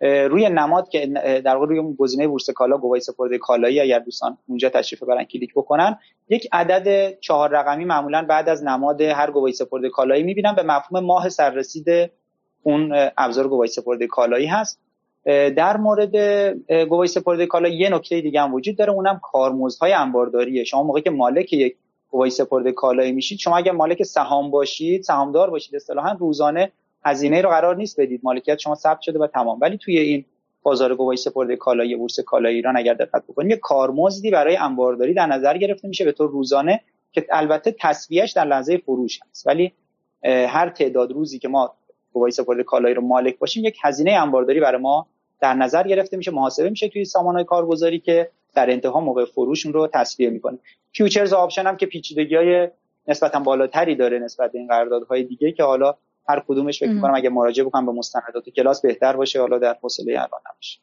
روی 0.01 0.49
نماد 0.49 0.89
که 0.89 1.07
در 1.45 1.55
واقع 1.57 1.67
روی 1.67 1.97
گزینه 1.99 2.29
بورس 2.29 2.51
کالا 2.51 2.79
گواهی 2.79 3.01
سپرده 3.01 3.39
کالایی 3.39 3.81
اگر 3.81 3.99
دوستان 3.99 4.39
اونجا 4.49 4.69
تشریف 4.69 5.03
ببرن 5.03 5.25
کلیک 5.25 5.53
بکنن. 5.55 5.99
یک 6.29 6.49
عدد 6.53 7.19
چهار 7.21 7.51
رقمی 7.51 7.85
معمولا 7.85 8.27
بعد 8.29 8.49
از 8.49 8.65
نماد 8.65 9.01
هر 9.01 9.31
گواهی 9.31 9.53
سپرده 9.53 9.89
کالایی 9.89 10.23
می‌بینن 10.23 10.55
به 10.55 10.63
مفهوم 10.63 11.05
ماه 11.05 11.29
سررسید 11.29 12.11
اون 12.63 13.11
ابزار 13.19 13.49
گواهی 13.49 13.69
سپرده 13.69 14.07
کالایی 14.07 14.47
هست. 14.47 14.81
در 15.25 15.77
مورد 15.77 16.17
گواهی 16.89 17.09
سپرده 17.09 17.47
کالا 17.47 17.69
یه 17.69 17.89
نکته 17.89 18.21
دیگه 18.21 18.41
هم 18.41 18.55
وجود 18.55 18.77
داره 18.77 18.93
اونم 18.93 19.21
کارمزدهای 19.23 19.93
انبارداریه. 19.93 20.65
شما 20.65 20.83
موقعی 20.83 21.03
که 21.03 21.11
مالک 21.11 21.53
یک 21.53 21.77
گواهی 22.11 22.31
سپرده 22.31 22.73
کالایی 22.73 23.13
میشید 23.13 23.39
شما 23.39 23.57
اگر 23.57 23.73
مالک 23.73 24.03
سهام 24.03 24.51
باشید 24.51 25.03
سهامدار 25.03 25.51
باشید 25.51 25.77
اصطلاحا 25.77 26.13
روزانه 26.13 26.73
هزینه 27.05 27.43
رو 27.43 27.49
قرار 27.49 27.77
نیست 27.77 28.01
بدید. 28.01 28.21
مالکیت 28.23 28.59
شما 28.59 28.75
ثبت 28.75 29.01
شده 29.01 29.19
و 29.19 29.27
تمام. 29.27 29.59
ولی 29.61 29.79
توی 29.79 29.99
این 29.99 30.25
بازار 30.63 30.95
گواهی 30.95 31.17
سپرده 31.17 31.57
کالای 31.57 31.97
بورس 31.97 32.21
کالای 32.21 32.55
ایران 32.55 32.77
اگر 32.77 32.95
دقت 32.95 33.23
بکنید 33.29 33.51
یه 33.51 33.57
کارمزدی 33.57 34.31
برای 34.31 34.57
انبارداری 34.57 35.15
در 35.15 35.27
نظر 35.27 35.59
گرفته 35.59 35.89
میشه 35.89 36.05
به 36.05 36.13
طور 36.13 36.31
روزانه 36.31 36.81
که 37.13 37.27
البته 37.31 37.77
تسویه‌ش 37.81 38.33
در 38.33 38.45
لحظه 38.45 38.77
فروش 38.77 39.21
هست. 39.31 39.47
ولی 39.47 39.73
هر 40.25 40.69
تعداد 40.69 41.13
روزی 41.13 41.39
که 41.39 41.49
ما 41.49 41.75
گواهی 42.13 42.33
سپرده 42.33 42.63
کالایی 42.63 42.95
رو 42.95 43.03
مالک 43.03 43.39
باشیم 43.39 43.65
یک 43.65 43.79
هزینه 43.83 44.13
انبارداری 44.13 44.61
برای 44.61 44.81
ما 44.81 45.07
در 45.41 45.55
نظر 45.55 45.89
گرفته 45.89 46.17
میشه 46.17 46.31
محاسبه 46.31 46.71
میشه 46.71 46.89
توی 46.89 47.05
سامانه‌های 47.05 47.45
کارگزاری 47.45 47.99
که 47.99 48.31
در 48.55 48.71
انتها 48.71 49.01
موقع 49.01 49.25
فروش 49.25 49.59
اون 49.59 49.73
رو 49.73 49.89
تسویه 49.95 50.31
می‌کنه. 50.31 50.59
futures 50.93 51.33
option 51.33 51.67
هم 51.67 51.77
که 51.77 51.87
پیچیدگی 51.87 52.37
های 52.37 52.69
نسبتا 53.09 53.41
بالاتری 53.41 53.97
داره 53.97 54.19
نسبت 54.19 54.53
به 54.53 54.59
این 54.59 54.69
قراردادهای 54.69 55.23
دیگه 55.23 55.53
که 55.53 55.63
حالا 55.63 55.95
هر 56.29 56.43
کدومش 56.49 56.81
فکر 56.81 57.01
کنم 57.01 57.15
اگه 57.15 57.31
مراجعه 57.31 57.65
بکنم 57.65 57.87
به 57.87 57.93
مستندات 57.93 58.49
کلاس 58.49 58.83
بهتر 58.83 59.17
باشه 59.17 59.41
حالا 59.41 59.59
در 59.59 59.77
حوصله 59.83 60.13
الان 60.13 60.41
نباشه. 60.53 60.81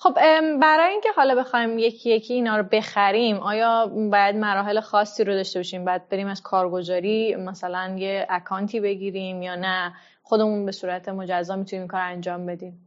خب 0.00 0.14
برای 0.60 0.90
اینکه 0.90 1.08
حالا 1.16 1.34
بخوایم 1.34 1.78
یکی 1.78 2.10
یکی 2.10 2.34
اینا 2.34 2.56
رو 2.56 2.62
بخریم 2.72 3.36
آیا 3.36 3.86
باید 3.86 4.36
مراحل 4.36 4.80
خاصی 4.80 5.24
رو 5.24 5.32
داشته 5.32 5.58
باشیم؟ 5.58 5.84
بعد 5.84 6.08
بریم 6.08 6.26
از 6.26 6.42
کارگزاری 6.42 7.36
مثلا 7.36 7.96
یه 7.98 8.26
account 8.30 8.74
ی 8.74 8.80
بگیریم 8.80 9.42
یا 9.42 9.54
نه؟ 9.54 9.92
خودمون 10.28 10.66
به 10.66 10.72
صورت 10.72 11.08
مجزا 11.08 11.56
می‌تونیم 11.56 11.86
کار 11.86 12.00
انجام 12.00 12.46
بدیم. 12.46 12.80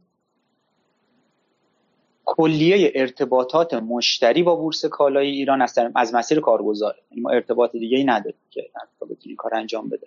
کلیه 2.24 2.92
ارتباطات 2.94 3.74
مشتری 3.74 4.42
با 4.42 4.56
بورس 4.56 4.84
کالای 4.84 5.30
ایران 5.30 5.68
از 5.94 6.14
مسیر 6.14 6.40
کارگزار 6.40 6.94
یعنی 7.10 7.22
ما 7.22 7.30
ارتباط 7.30 7.72
دیگه 7.72 7.96
ای 7.98 8.04
نداریم 8.04 8.40
که 8.50 8.70
بتونیم 9.10 9.36
کار 9.36 9.54
انجام 9.54 9.88
بده. 9.88 10.06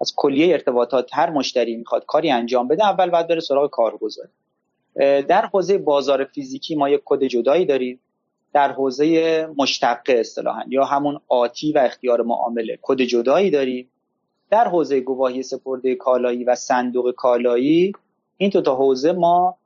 از 0.00 0.12
کلیه 0.16 0.52
ارتباطات 0.52 1.10
هر 1.12 1.30
مشتری 1.30 1.76
می‌خواد 1.76 2.04
کاری 2.06 2.30
انجام 2.30 2.68
بده 2.68 2.84
اول 2.84 3.10
باید 3.10 3.26
بره 3.28 3.40
سراغ 3.40 3.70
کارگزار 3.70 4.28
در 5.28 5.46
حوزه 5.46 5.78
بازار 5.78 6.24
فیزیکی 6.24 6.74
ما 6.74 6.88
یک 6.88 7.00
کد 7.04 7.24
جدایی 7.24 7.66
داریم. 7.66 8.00
در 8.52 8.72
حوزه 8.72 9.48
مشتقه 9.56 10.12
اصطلاحا 10.12 10.62
یا 10.68 10.84
همون 10.84 11.20
آتی 11.28 11.72
و 11.72 11.78
اختیار 11.78 12.22
معامله 12.22 12.78
کد 12.82 13.02
جدایی 13.02 13.50
داریم. 13.50 13.90
در 14.50 14.68
حوزه 14.68 15.00
گواهی 15.00 15.42
سپرده 15.42 15.94
کالایی 15.94 16.44
و 16.44 16.54
صندوق 16.54 17.14
کالایی 17.14 17.92
این 18.36 18.50
دو 18.50 18.62
تا 18.62 18.74
حوزه 18.74 19.12
ما 19.12 19.58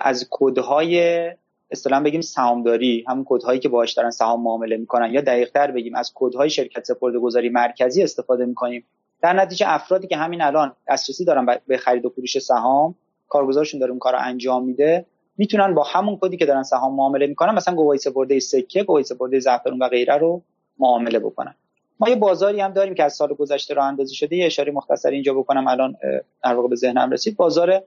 از 0.00 0.26
کدهای 0.30 1.30
اصطلاحا 1.70 2.02
بگیم 2.02 2.20
سهامداری 2.20 3.04
همون 3.08 3.24
کدهایی 3.28 3.60
که 3.60 3.68
باهاش 3.68 3.92
دارن 3.92 4.10
سهام 4.10 4.42
معامله 4.42 4.76
می‌کنن 4.76 5.14
یا 5.14 5.20
دقیقتر 5.20 5.70
بگیم 5.70 5.94
از 5.94 6.12
کدهای 6.14 6.50
شرکت 6.50 6.84
سپرده 6.84 7.18
گذاری 7.18 7.48
مرکزی 7.48 8.02
استفاده 8.02 8.46
می‌کنیم. 8.46 8.84
در 9.22 9.32
نتیجه 9.32 9.66
افرادی 9.68 10.06
که 10.06 10.16
همین 10.16 10.42
الان 10.42 10.72
دسترسی 10.88 11.24
دارن 11.24 11.46
به 11.66 11.76
خرید 11.76 12.06
و 12.06 12.10
فروش 12.10 12.38
سهام 12.38 12.94
کارگزارشون 13.28 13.80
داره 13.80 13.90
اون 13.90 13.98
کار 13.98 14.16
انجام 14.16 14.64
میده 14.64 15.06
می‌تونن 15.36 15.74
با 15.74 15.82
همون 15.82 16.18
کدی 16.20 16.36
که 16.36 16.46
دارن 16.46 16.62
سهام 16.62 16.94
معامله 16.94 17.26
می‌کنن 17.26 17.54
مثلا 17.54 17.74
گواهی 17.74 17.98
سپرده 17.98 18.40
سکه 18.40 18.84
گواهی 18.84 19.04
سپرده 19.04 19.40
زعفرون 19.40 19.78
و 19.78 19.88
غیره 19.88 20.16
رو 20.16 20.42
معامله 20.78 21.18
بکنن. 21.18 21.54
ما 22.00 22.08
یه 22.08 22.16
بازاری 22.16 22.60
هم 22.60 22.72
داریم 22.72 22.94
که 22.94 23.04
از 23.04 23.14
سال 23.14 23.28
گذشته 23.34 23.74
راه 23.74 23.86
اندازی 23.86 24.14
شده 24.14 24.36
یه 24.36 24.46
اشاره 24.46 24.72
مختصر 24.72 25.10
اینجا 25.10 25.34
بکنم 25.34 25.68
الان 25.68 25.96
در 26.44 26.54
واقع 26.54 26.68
به 26.68 26.76
ذهنم 26.76 27.10
رسید. 27.10 27.36
بازار 27.36 27.82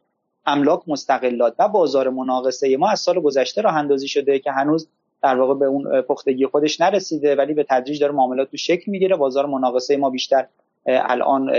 املاک 0.45 0.81
مستقلات 0.87 1.55
و 1.59 1.67
بازار 1.67 2.09
مناقصه 2.09 2.77
ما 2.77 2.89
از 2.89 2.99
سال 2.99 3.19
گذشته 3.19 3.61
راه 3.61 3.75
اندازی 3.75 4.07
شده 4.07 4.39
که 4.39 4.51
هنوز 4.51 4.87
در 5.21 5.35
واقع 5.35 5.53
به 5.53 5.65
اون 5.65 6.01
پختگی 6.01 6.45
خودش 6.45 6.81
نرسیده 6.81 7.35
ولی 7.35 7.53
به 7.53 7.65
تدریج 7.69 8.01
داره 8.01 8.13
معاملات 8.13 8.51
تو 8.51 8.57
شکل 8.57 8.91
می‌گیره. 8.91 9.15
بازار 9.15 9.45
مناقصه 9.45 9.97
ما 9.97 10.09
بیشتر 10.09 10.47
الان 10.85 11.51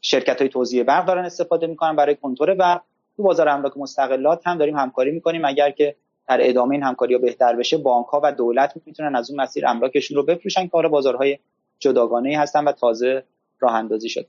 شرکت 0.00 0.40
های 0.40 0.48
توزیع 0.48 0.82
برق 0.82 1.06
دارن 1.06 1.24
استفاده 1.24 1.66
می‌کنن 1.66 1.96
برای 1.96 2.14
کنترل 2.14 2.54
برق. 2.54 2.82
تو 3.16 3.22
بازار 3.22 3.48
املاک 3.48 3.76
مستقلات 3.76 4.46
هم 4.46 4.58
داریم 4.58 4.76
همکاری 4.76 5.10
می‌کنیم. 5.10 5.44
اگر 5.44 5.70
که 5.70 5.96
در 6.28 6.48
ادامه 6.48 6.74
این 6.74 6.82
همکاری 6.82 7.14
ها 7.14 7.20
بهتر 7.20 7.56
بشه 7.56 7.76
بانک 7.76 8.06
ها 8.06 8.20
و 8.24 8.32
دولت 8.32 8.72
می‌تونن 8.86 9.16
از 9.16 9.30
اون 9.30 9.40
مسیر 9.40 9.66
املاکشون 9.66 10.16
رو 10.16 10.22
بفروشن 10.22 10.62
که 10.62 10.70
حالا 10.72 10.88
بازارهای 10.88 11.38
جداگانه 11.78 12.38
هستن 12.38 12.64
و 12.64 12.72
تازه 12.72 13.24
راه 13.60 13.74
اندازی 13.74 14.08
شد. 14.08 14.26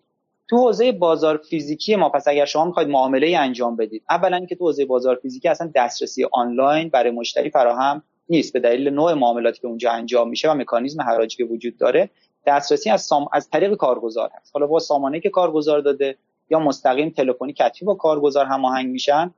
تو 0.50 0.58
حوزه 0.58 0.92
بازار 0.92 1.38
فیزیکی 1.38 1.96
ما 1.96 2.10
پس 2.10 2.28
اگر 2.28 2.46
شما 2.46 2.66
می‌خواید 2.66 2.90
معامله 2.90 3.38
انجام 3.38 3.76
بدید 3.76 4.04
اولا 4.10 4.46
که 4.46 4.56
تو 4.56 4.66
حوزه 4.66 4.86
بازار 4.86 5.16
فیزیکی 5.16 5.50
اصلا 5.50 5.72
دسترسی 5.76 6.28
آنلاین 6.32 6.90
برای 6.90 7.12
مشتری 7.12 7.50
فراهم 7.50 8.04
نیست. 8.30 8.54
به 8.54 8.60
دلیل 8.60 8.90
نوع 8.90 9.14
معاملاتی 9.14 9.62
که 9.62 9.68
اونجا 9.68 9.92
انجام 9.92 10.30
میشه 10.30 10.52
و 10.52 10.54
مکانیزم 10.54 11.02
حراجی 11.02 11.38
که 11.38 11.44
وجود 11.44 11.78
داره 11.78 12.10
دسترسی 12.48 12.90
از 12.90 13.02
سام... 13.02 13.28
از 13.34 13.50
طریق 13.50 13.76
کارگزار 13.76 14.30
هست. 14.34 14.52
حالا 14.54 14.68
با 14.68 14.80
سامانه 14.80 15.20
که 15.20 15.30
کارگزار 15.30 15.80
داده 15.80 16.16
یا 16.50 16.60
مستقیم 16.60 17.10
تلفنی 17.10 17.54
کتفی 17.54 17.86
با 17.86 17.96
کارگزار 17.96 18.46
هماهنگ 18.46 18.90
میشن 18.90 19.34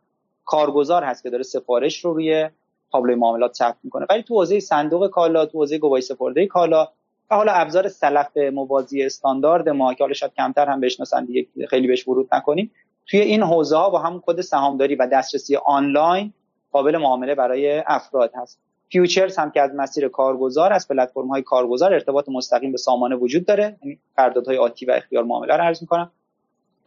کارگزار 0.50 1.04
هست 1.04 1.24
که 1.24 1.30
داره 1.30 1.44
سفارش 1.44 2.06
رو 2.06 2.14
روی 2.14 2.50
تابلوی 2.92 3.16
معاملات 3.16 3.54
ثبت 3.54 3.78
می‌کنه. 3.84 4.06
ولی 4.10 4.24
تو 4.24 4.36
حوزه 4.36 4.60
صندوق 4.60 5.10
کالا 5.10 5.46
تو 5.46 5.58
حوزه 5.58 5.78
گواهی 5.78 6.02
سپرده 6.02 6.48
کالا 6.48 6.88
و 7.32 7.36
حالا 7.36 7.52
ابزار 7.52 7.88
سلف 7.88 8.38
موازی 8.38 9.04
استاندارد 9.04 9.70
ما 9.70 9.94
که 9.94 10.04
حالا 10.04 10.14
شاید 10.14 10.34
کمتر 10.38 10.66
هم 10.66 10.80
بشناسن 10.82 11.26
دیگه 11.26 11.48
خیلی 11.68 11.88
بهش 11.88 12.08
ورود 12.08 12.30
نکنیم. 12.32 12.72
توی 13.08 13.20
این 13.20 13.44
حوزه 13.44 13.78
ها 13.78 13.90
با 13.90 14.00
همون 14.00 14.24
کد 14.26 14.42
سهامداری 14.42 14.96
و 14.96 15.08
دسترسی 15.08 15.56
آنلاین 15.56 16.34
قابل 16.72 16.98
معامله 16.98 17.36
برای 17.36 17.84
افراد 17.88 18.32
هست. 18.36 18.60
futures 18.92 19.38
هم 19.38 19.52
که 19.52 19.62
از 19.62 19.72
مسیر 19.76 20.08
کارگزار 20.08 20.74
از 20.74 20.88
پلتفرم 20.88 21.28
های 21.28 21.42
کارگزار 21.42 21.94
ارتباط 21.94 22.30
مستقیم 22.30 22.72
به 22.72 22.78
سامانه 22.78 23.16
وجود 23.16 23.46
داره. 23.46 23.78
یعنی 23.84 24.00
قراردادهای 24.18 24.58
آتی 24.58 24.86
و 24.86 24.92
اختیار 24.92 25.24
معامله 25.24 25.58
رو 25.58 25.64
عرض 25.64 25.82
می‌کنم. 25.82 26.12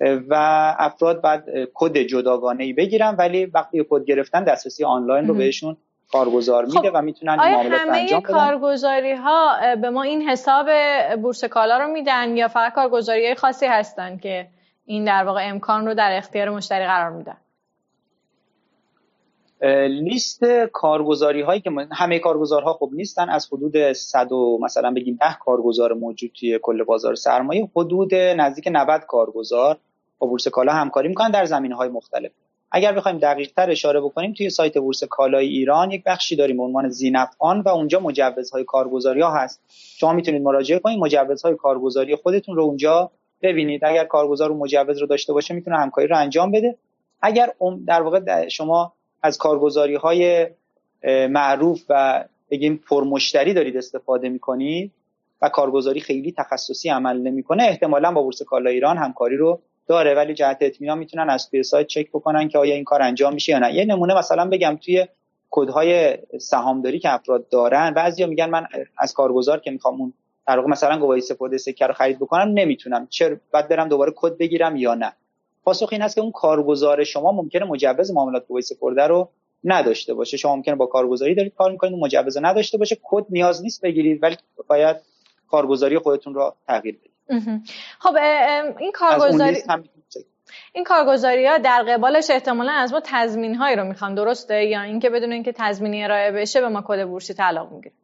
و 0.00 0.34
افراد 0.78 1.20
بعد 1.20 1.44
کد 1.74 1.98
جداگانه 1.98 2.64
ای 2.64 2.72
بگیرن 2.72 3.14
ولی 3.18 3.46
وقتی 3.46 3.86
کد 3.90 4.04
گرفتن 4.04 4.44
دسترسی 4.44 4.84
آنلاین 4.84 5.28
رو 5.28 5.34
بهشون 5.34 5.76
کارگزار 6.12 6.64
میده 6.64 6.78
خب، 6.78 6.90
و 6.94 7.02
می‌تونن 7.02 7.34
معاملات 7.34 7.80
انجام 7.88 8.20
بدن. 8.20 8.32
کارگزاری 8.32 9.12
ها 9.12 9.56
به 9.76 9.90
ما 9.90 10.02
این 10.02 10.28
حساب 10.28 10.66
بورس 11.16 11.44
کالا 11.44 11.78
رو 11.78 11.86
میدن 11.92 12.36
یا 12.36 12.48
فقط 12.48 12.72
کارگزاری 12.72 13.34
خاصی 13.34 13.66
هستن 13.66 14.16
که 14.16 14.46
این 14.86 15.04
در 15.04 15.24
واقع 15.24 15.48
امکان 15.48 15.86
رو 15.86 15.94
در 15.94 16.16
اختیار 16.16 16.50
مشتری 16.50 16.86
قرار 16.86 17.10
میدن؟ 17.10 17.36
لیست 19.88 20.44
کارگزاری 20.72 21.40
هایی 21.40 21.60
که 21.60 21.70
همه 21.92 22.18
کارگزارها 22.18 22.72
خب 22.72 22.90
نیستن 22.92 23.30
از 23.30 23.48
حدود 23.52 23.92
100 23.92 24.32
و 24.32 24.58
مثلا 24.62 24.90
بگیم 24.90 25.18
10 25.20 25.26
کارگزار 25.40 25.92
موجود 25.92 26.30
توی 26.40 26.58
کل 26.62 26.84
بازار 26.84 27.14
سرمایه 27.14 27.68
حدود 27.76 28.14
نزدیک 28.14 28.68
90 28.72 29.00
کارگزار 29.08 29.78
با 30.18 30.26
بورس 30.26 30.48
کالا 30.48 30.72
همکاری 30.72 31.08
می‌کنن 31.08 31.30
در 31.30 31.44
زمینه 31.44 31.74
های 31.74 31.88
مختلف. 31.88 32.30
اگر 32.70 32.92
بخوایم 32.92 33.18
دقیق 33.18 33.52
تر 33.56 33.70
اشاره 33.70 34.00
بکنیم 34.00 34.32
توی 34.32 34.50
سایت 34.50 34.78
بورس 34.78 35.04
کالای 35.04 35.48
ایران 35.48 35.90
یک 35.90 36.04
بخشی 36.04 36.36
داریم 36.36 36.56
به 36.56 36.62
عنوان 36.62 36.88
زینفعان 36.88 37.60
و 37.60 37.68
اونجا 37.68 38.00
مجوزهای 38.00 38.64
کارگزاری 38.64 39.20
ها 39.20 39.30
هست. 39.34 39.60
شما 39.98 40.12
می‌تونید 40.12 40.42
مراجعه 40.42 40.78
کنید 40.78 40.98
مجوزهای 40.98 41.54
کارگزاری 41.56 42.16
خودتون 42.16 42.56
رو 42.56 42.62
اونجا 42.62 43.10
ببینید. 43.42 43.84
اگر 43.84 44.04
کارگزار 44.04 44.52
مجوز 44.52 44.98
رو 44.98 45.06
داشته 45.06 45.32
باشه 45.32 45.54
می‌تونه 45.54 45.76
همکاری 45.76 46.06
رو 46.08 46.16
انجام 46.18 46.50
بده. 46.50 46.76
اگر 47.20 47.52
در 47.86 48.02
واقع 48.02 48.48
شما 48.48 48.92
از 49.22 49.38
کارگزاری 49.38 49.94
های 49.94 50.46
معروف 51.28 51.82
و 51.88 52.24
بگیم 52.50 52.84
پرمشتری 52.88 53.54
دارید 53.54 53.76
استفاده 53.76 54.28
می‌کنید 54.28 54.92
و 55.42 55.48
کارگزاری 55.48 56.00
خیلی 56.00 56.34
تخصصی 56.38 56.88
عمل 56.88 57.16
نمی‌کنه 57.16 57.62
احتمالا 57.62 58.12
با 58.12 58.22
بورس 58.22 58.42
کالا 58.42 58.70
ایران 58.70 58.96
همکاری 58.96 59.36
رو 59.36 59.60
داره 59.86 60.14
ولی 60.14 60.34
جهت 60.34 60.58
اطمینان 60.60 60.98
می‌تونن 60.98 61.30
از 61.30 61.50
توی 61.50 61.62
سایت 61.62 61.86
چک 61.86 62.08
بکنن 62.08 62.48
که 62.48 62.58
آیا 62.58 62.74
این 62.74 62.84
کار 62.84 63.02
انجام 63.02 63.34
میشه 63.34 63.52
یا 63.52 63.58
نه. 63.58 63.74
یه 63.74 63.84
نمونه 63.84 64.18
مثلا 64.18 64.48
بگم 64.48 64.78
توی 64.84 65.06
کدهای 65.50 66.18
سهامداری 66.40 66.98
که 66.98 67.14
افراد 67.14 67.48
دارن 67.48 67.90
بعضیا 67.90 68.26
میگن 68.26 68.50
من 68.50 68.66
از 68.98 69.12
کارگزار 69.12 69.60
که 69.60 69.70
می‌خوام 69.70 70.00
اون 70.00 70.12
در 70.46 70.60
مثلا 70.60 70.98
گواهی 70.98 71.20
سپرده 71.20 71.58
سکه 71.58 71.86
رو 71.86 71.92
خرید 71.92 72.18
بکنم 72.18 72.48
نمی‌تونم. 72.54 73.06
چرا؟ 73.10 73.36
بعد 73.52 73.68
برم 73.68 73.88
دوباره 73.88 74.12
کد 74.16 74.36
بگیرم 74.36 74.76
یا 74.76 74.94
نه. 74.94 75.12
پاسخ 75.64 75.88
این 75.92 76.02
هست 76.02 76.14
که 76.14 76.20
اون 76.20 76.30
کارگزار 76.32 77.04
شما 77.04 77.32
ممکنه 77.32 77.64
مجوز 77.64 78.10
معاملات 78.10 78.46
گواهی 78.46 78.62
سپرده 78.62 79.02
رو 79.02 79.28
نداشته 79.64 80.14
باشه. 80.14 80.36
شما 80.36 80.56
ممکنه 80.56 80.74
با 80.74 80.86
کارگزاری 80.86 81.34
دارید 81.34 81.54
کار 81.54 81.70
می‌کنید 81.72 81.98
مجوز 81.98 82.38
نداشته 82.38 82.78
باشه. 82.78 82.98
کد 83.02 83.26
نیاز 83.30 83.62
نیست 83.62 83.82
بگیرید 83.82 84.22
ولی 84.22 84.36
باید 84.68 84.96
کارگزاری 85.48 85.98
خودتون 85.98 86.34
رو 86.34 86.54
تغییر 86.66 86.98
بدید. 86.98 87.12
خب 87.98 88.16
این 88.78 88.92
کارگزاری 88.92 89.62
این 90.72 90.84
کارگزاری 90.84 91.46
ها 91.46 91.58
در 91.58 91.84
قبالش 91.88 92.30
احتمالا 92.30 92.72
از 92.72 92.92
ما 92.92 93.00
تضمین 93.04 93.54
هایی 93.54 93.76
رو 93.76 93.84
می‌خوان 93.84 94.14
درسته؟ 94.14 94.64
یا 94.64 94.82
اینکه 94.82 95.10
بدون 95.10 95.32
اینکه 95.32 95.52
تضمینی 95.56 96.04
ارائه 96.04 96.32
بشه 96.32 96.60
به 96.60 96.68
ما 96.68 96.84
کد 96.86 97.04
بورسی 97.04 97.34
طلاق 97.34 97.72
می‌گیره. 97.72 97.94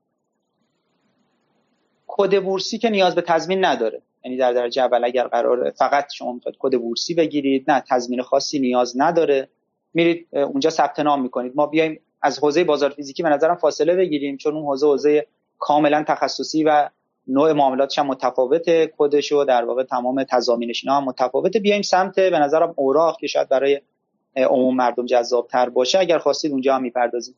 کد 2.06 2.42
بورسی 2.42 2.78
که 2.78 2.90
نیاز 2.90 3.14
به 3.14 3.22
تضمین 3.22 3.64
نداره. 3.64 4.02
یعنی 4.28 4.40
در 4.40 4.52
درجه 4.52 4.82
اول 4.82 5.04
اگر 5.04 5.26
قرار 5.26 5.70
فقط 5.70 6.12
شما 6.12 6.32
می‌خواید 6.32 6.56
کد 6.58 6.78
بورسی 6.78 7.14
بگیرید 7.14 7.70
نه 7.70 7.82
تضمین 7.88 8.22
خاصی 8.22 8.58
نیاز 8.58 8.94
نداره. 9.00 9.48
میرید 9.94 10.28
اونجا 10.32 10.70
ثبت 10.70 11.00
نام 11.00 11.22
می‌کنید. 11.22 11.52
ما 11.56 11.66
بیایم 11.66 12.00
از 12.22 12.38
حوزه 12.38 12.64
بازار 12.64 12.90
فیزیکی 12.90 13.22
به 13.22 13.28
نظرم 13.28 13.54
فاصله 13.54 13.96
بگیریم 13.96 14.36
چون 14.36 14.54
اون 14.54 14.64
حوزه 14.64 14.86
حوزه 14.86 15.26
کاملا 15.58 16.04
تخصصی 16.08 16.64
و 16.64 16.88
نوع 17.26 17.52
معاملاتش 17.52 17.98
هم 17.98 18.06
متفاوته. 18.06 18.92
کدش 18.98 19.32
و 19.32 19.44
در 19.44 19.64
واقع 19.64 19.82
تمام 19.82 20.24
تضامینش 20.24 20.84
اینا 20.84 20.96
هم 20.96 21.04
متفاوته. 21.04 21.58
بیایم 21.58 21.82
سمت 21.82 22.20
به 22.20 22.38
نظرم 22.38 22.74
اوراق 22.76 23.18
که 23.20 23.26
شاید 23.26 23.48
برای 23.48 23.80
عموم 24.36 24.76
مردم 24.76 25.06
جذاب 25.06 25.48
تر 25.48 25.68
باشه. 25.68 25.98
اگر 25.98 26.18
خواستید 26.18 26.52
اونجا 26.52 26.74
هم 26.74 26.82
می‌پردازیم. 26.82 27.34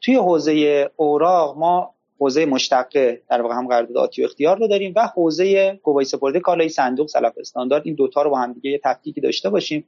توی 0.00 0.14
حوزه 0.14 0.90
اوراق 0.96 1.58
ما 1.58 1.94
حوزه 2.22 2.46
مشتقه 2.46 3.22
در 3.30 3.42
واقع 3.42 3.54
هم 3.54 3.68
قرارداد 3.68 3.96
آتی 3.96 4.22
و 4.22 4.24
اختیار 4.24 4.58
رو 4.58 4.66
داریم 4.68 4.92
و 4.96 5.08
حوزه 5.14 5.78
گواهی 5.82 6.06
سپرده 6.06 6.40
کالای 6.40 6.68
صندوق 6.68 7.08
سلف 7.08 7.32
استاندارد 7.40 7.82
این 7.84 7.94
دوتا 7.94 8.22
رو 8.22 8.30
با 8.30 8.38
هم 8.38 8.52
دیگه 8.52 8.70
یه 8.70 8.80
تفکیکی 8.84 9.20
داشته 9.20 9.50
باشیم. 9.50 9.84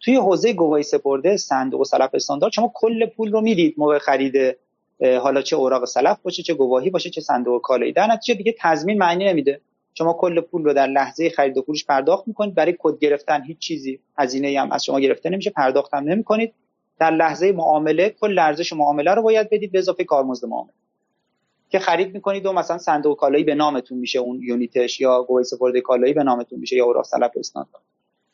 توی 0.00 0.16
حوزه 0.16 0.52
گواهی 0.52 0.82
سپرده 0.82 1.36
صندوق 1.36 1.80
و 1.80 1.84
سلف 1.84 2.10
استاندارد 2.14 2.52
شما 2.52 2.72
کل 2.74 3.06
پول 3.06 3.32
رو 3.32 3.40
می‌دید 3.40 3.74
موقع 3.78 3.98
خرید 3.98 4.56
حالا 5.00 5.42
چه 5.42 5.56
اوراق 5.56 5.84
سلف 5.84 6.18
باشه 6.22 6.42
چه 6.42 6.54
گواهی 6.54 6.90
باشه 6.90 7.10
چه 7.10 7.20
صندوق 7.20 7.62
کالایی. 7.62 7.92
در 7.92 8.06
نتیجه 8.06 8.38
دیگه 8.38 8.54
تضمین 8.58 8.98
معنی 8.98 9.24
نمیده. 9.24 9.60
شما 9.94 10.12
کل 10.12 10.40
پول 10.40 10.64
رو 10.64 10.72
در 10.72 10.86
لحظه 10.86 11.30
خرید 11.30 11.58
و 11.58 11.62
فروش 11.62 11.86
پرداخت 11.86 12.28
می‌کنید. 12.28 12.54
برای 12.54 12.76
کد 12.78 12.98
گرفتن 12.98 13.42
هیچ 13.42 13.58
چیزی 13.58 14.00
هزینه 14.18 14.60
هم 14.60 14.72
از 14.72 14.84
شما 14.84 15.00
گرفته 15.00 15.30
نمیشه 15.30 15.50
پرداخت 15.50 15.94
هم 15.94 16.04
نمی‌کنید. 16.04 16.54
در 16.98 17.10
لحظه 17.10 17.52
معامله 17.52 18.14
کل 18.20 18.38
ارزش 18.38 18.72
معامله 18.72 19.14
رو 19.14 19.22
باید 19.22 19.50
بدید 19.50 19.72
به 19.72 19.78
اضافه 19.78 20.04
کارمزد 20.04 20.46
معامله. 20.48 20.72
که 21.78 21.84
خرید 21.84 22.14
می‌کنید 22.14 22.46
و 22.46 22.52
مثلا 22.52 22.78
صندوق 22.78 23.18
کالایی 23.18 23.44
به 23.44 23.54
نامتون 23.54 23.98
میشه 23.98 24.18
اون 24.18 24.40
unit 24.42 24.81
ش 24.81 25.00
یا 25.00 25.22
گواهی 25.22 25.44
سپرده 25.44 25.80
کالایی 25.80 26.12
به 26.12 26.22
نامتون 26.22 26.58
میشه 26.58 26.76
یا 26.76 26.84
اوراق 26.84 27.04
سلف 27.04 27.30
استاندارد 27.36 27.82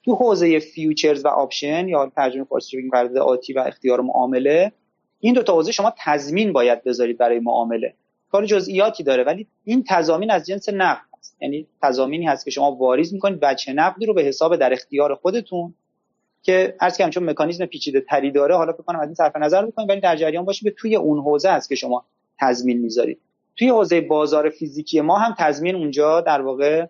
تو 0.04 0.14
حوزه 0.14 0.58
futures 0.58 1.24
و 1.24 1.28
option 1.28 1.88
یا 1.88 2.12
ترجمه 2.16 2.44
فارسی 2.44 2.76
بگیم 2.76 2.90
قرارداد 2.90 3.18
آتی 3.18 3.52
و 3.52 3.58
اختیار 3.58 4.00
معامله 4.00 4.72
این 5.20 5.34
دو 5.34 5.42
تا 5.42 5.54
حوزه 5.54 5.72
شما 5.72 5.94
تضمین 6.04 6.52
باید 6.52 6.84
بذارید 6.84 7.18
برای 7.18 7.38
معامله. 7.38 7.94
کار 8.30 8.46
جزئیاتی 8.46 9.02
داره 9.02 9.24
ولی 9.24 9.46
این 9.64 9.84
تضامین 9.88 10.30
از 10.30 10.46
جنس 10.46 10.68
نقد 10.68 11.02
هست. 11.18 11.36
یعنی 11.40 11.66
تضامینی 11.82 12.26
هست 12.26 12.44
که 12.44 12.50
شما 12.50 12.72
واریز 12.72 13.14
می‌کنید 13.14 13.40
بچه 13.40 13.72
نقدی 13.72 14.06
رو 14.06 14.14
به 14.14 14.22
حساب 14.22 14.56
در 14.56 14.72
اختیار 14.72 15.14
خودتون 15.14 15.74
که 16.42 16.76
هر 16.80 16.90
کردم 16.90 17.10
چون 17.10 17.30
مکانیزم 17.30 17.66
پیچیده 17.66 18.00
تری 18.00 18.30
داره 18.30 18.56
حالا 18.56 18.72
فکر 18.72 18.82
کنم 18.82 19.00
از 19.00 19.08
این 19.08 19.14
صرف 19.14 19.36
نظر 19.36 19.66
بکنید 19.66 19.90
ولی 19.90 20.00
در 20.00 20.16
جریان 20.16 20.44
باشید 20.44 20.64
به 20.64 20.70
توی 20.70 20.96
اون 20.96 21.18
حوزه 21.18 21.48
است 21.48 21.68
که 21.68 21.74
شما 21.74 22.04
تضمین 22.40 22.78
می‌ذارید. 22.78 23.20
توی 23.56 23.68
حوزه 23.68 24.00
بازار 24.00 24.48
فیزیکی 24.48 25.00
ما 25.00 25.18
هم 25.18 25.34
تضمین 25.38 25.74
اونجا 25.74 26.20
در 26.20 26.40
واقع 26.40 26.86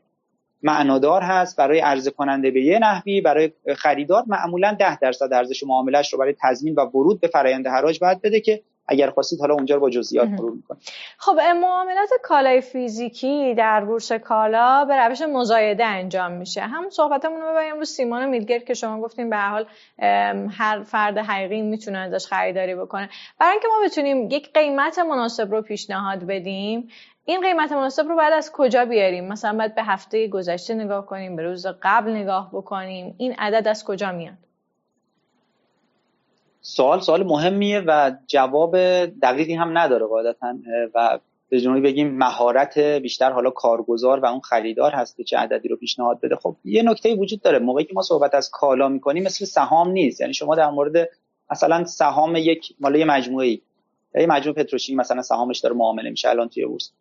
معنادار 0.63 1.23
هست. 1.23 1.57
برای 1.57 1.79
عرضه 1.79 2.11
کننده 2.11 2.51
به 2.51 2.65
یه 2.65 2.79
نحوی 2.79 3.21
برای 3.21 3.53
خریدار 3.77 4.25
معمولا 4.27 4.77
10 4.81 4.99
درصد 4.99 5.33
ارزش 5.33 5.63
معاملش 5.65 6.13
رو 6.13 6.19
برای 6.19 6.35
تضمین 6.41 6.75
و 6.75 6.81
ورود 6.81 7.21
به 7.21 7.29
فرآیند 7.29 7.67
حراج 7.67 7.99
باید 7.99 8.23
بده 8.23 8.41
که 8.41 8.63
اگر 8.87 9.11
خواستید 9.11 9.41
حالا 9.41 9.55
اونجا 9.55 9.75
رو 9.75 9.81
با 9.81 9.91
جزئیات 9.91 10.29
مرور 10.29 10.53
می‌کنیم. 10.53 10.81
خب 11.19 11.41
معاملات 11.61 12.11
کالای 12.23 12.61
فیزیکی 12.61 13.55
در 13.55 13.85
بورس 13.85 14.13
کالا 14.13 14.85
به 14.85 15.09
روش 15.09 15.23
مزایده 15.23 15.87
انجام 15.87 16.33
میشه. 16.33 16.61
هم 16.61 16.91
صحبتمون 16.91 17.41
رو 17.41 17.51
ببریم 17.51 17.79
رو 17.79 17.85
سیمان 17.85 18.29
میلگر 18.29 18.59
که 18.59 18.75
شما 18.75 19.01
گفتیم 19.01 19.31
به 19.31 19.37
حال 19.37 19.67
هر 20.49 20.83
فرد 20.83 21.19
حقیقی 21.19 21.63
می‌تونه 21.63 21.99
ازش 21.99 22.27
خریداری 22.27 22.75
بکنه. 22.75 23.09
برای 23.39 23.53
اینکه 23.53 23.69
ما 23.69 23.85
بتونیم 23.85 24.31
یک 24.31 24.53
قیمت 24.53 24.99
مناسب 24.99 25.51
رو 25.51 25.63
پیشنهاد 25.63 26.25
بدیم 26.25 26.89
این 27.25 27.41
قیمت 27.41 27.73
مناسب 27.73 28.09
رو 28.09 28.17
بعد 28.17 28.33
از 28.33 28.53
کجا 28.53 28.85
بیاریم؟ 28.85 29.29
مثلا 29.29 29.59
باید 29.59 29.75
به 29.75 29.83
هفته 29.83 30.29
گذشته 30.29 30.75
نگاه 30.75 31.07
کنیم 31.07 31.37
به 31.37 31.43
روز 31.43 31.67
قبل 31.83 32.11
نگاه 32.11 32.51
بکنیم. 32.53 33.15
این 33.19 33.35
عدد 33.39 33.69
از 33.69 33.85
کجا 33.85 34.13
میاد؟ 34.13 34.35
سوال 36.65 37.01
سوال 37.01 37.23
مهمیه 37.23 37.81
و 37.87 38.13
جواب 38.27 38.77
دقیقی 39.07 39.55
هم 39.55 39.79
نداره 39.79 40.07
قاعدتا 40.07 40.55
و 40.95 41.19
به 41.49 41.61
جنوبی 41.61 41.81
بگیم 41.81 42.19
مهارت 42.19 42.79
بیشتر 42.79 43.33
حالا 43.33 43.51
کارگزار 43.51 44.21
و 44.21 44.27
اون 44.27 44.41
خریدار 44.41 44.93
هست 44.93 45.17
که 45.17 45.25
چه 45.25 45.37
عددی 45.37 45.69
رو 45.69 45.77
پیشنهاد 45.77 46.21
بده. 46.21 46.37
خب 46.37 46.57
یه 46.65 46.83
نکته 46.83 47.15
وجود 47.15 47.41
داره. 47.43 47.59
موقعی 47.59 47.85
که 47.85 47.95
ما 47.95 48.03
صحبت 48.03 48.35
از 48.35 48.51
کالا 48.51 48.89
می‌کنیم 48.89 49.23
مثل 49.23 49.45
سهام 49.45 49.91
نیست. 49.91 50.21
یعنی 50.21 50.35
شما 50.35 50.55
در 50.55 50.71
مورد 50.71 51.09
مثلا 51.51 51.85
سهام 51.85 52.37
یک 52.37 52.75
مال 52.81 52.95
یه 52.97 53.05
مجموعه 53.05 53.47
ای 53.47 53.61
یه 54.15 54.27
مجموعه 54.27 54.63
پتروشیمی 54.63 54.99
مثلا 54.99 55.23
سهامش 55.23 55.59
داره 55.59 55.75
معامله 55.75 56.11
میشه. 56.11 56.29
الان 56.29 56.49
توی 56.49 56.67
بورس. 56.67 56.93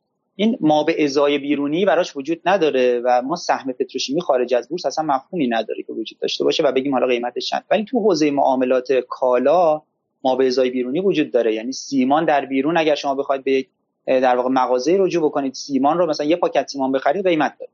این 0.42 0.58
ما 0.62 0.84
به 0.84 1.04
ازای 1.04 1.38
بیرونی 1.38 1.86
براش 1.86 2.18
وجود 2.18 2.42
نداره 2.46 3.02
و 3.06 3.22
ما 3.22 3.36
سهم 3.36 3.72
پتروشیمی 3.72 4.22
خارج 4.22 4.54
از 4.54 4.70
بورس 4.70 4.86
اصلا 4.86 5.06
مفهومی 5.06 5.48
نداره 5.48 5.84
که 5.84 5.94
وجود 5.94 6.20
داشته 6.20 6.44
باشه 6.44 6.64
و 6.64 6.72
بگیم 6.72 6.94
حالا 6.94 7.08
قیمتش 7.08 7.50
چند. 7.50 7.64
ولی 7.72 7.86
تو 7.86 8.00
حوزه 8.00 8.32
معاملات 8.32 8.94
کالا 9.10 9.82
ما 10.24 10.36
به 10.36 10.48
ازای 10.48 10.70
بیرونی 10.70 11.00
وجود 11.00 11.32
داره. 11.32 11.54
یعنی 11.54 11.72
سیمان 11.72 12.26
در 12.26 12.46
بیرون 12.46 12.78
اگر 12.78 12.96
شما 12.96 13.16
بخواید 13.16 13.44
به 13.44 13.66
در 14.06 14.36
واقع 14.36 14.50
مغازه 14.50 14.96
رجوع 15.00 15.26
بکنید 15.26 15.54
سیمان 15.54 15.98
رو 15.98 16.06
مثلا 16.06 16.26
یه 16.26 16.36
پاکت 16.36 16.68
سیمان 16.68 16.92
بخرید 16.92 17.28
قیمت 17.28 17.56
داره. 17.60 17.72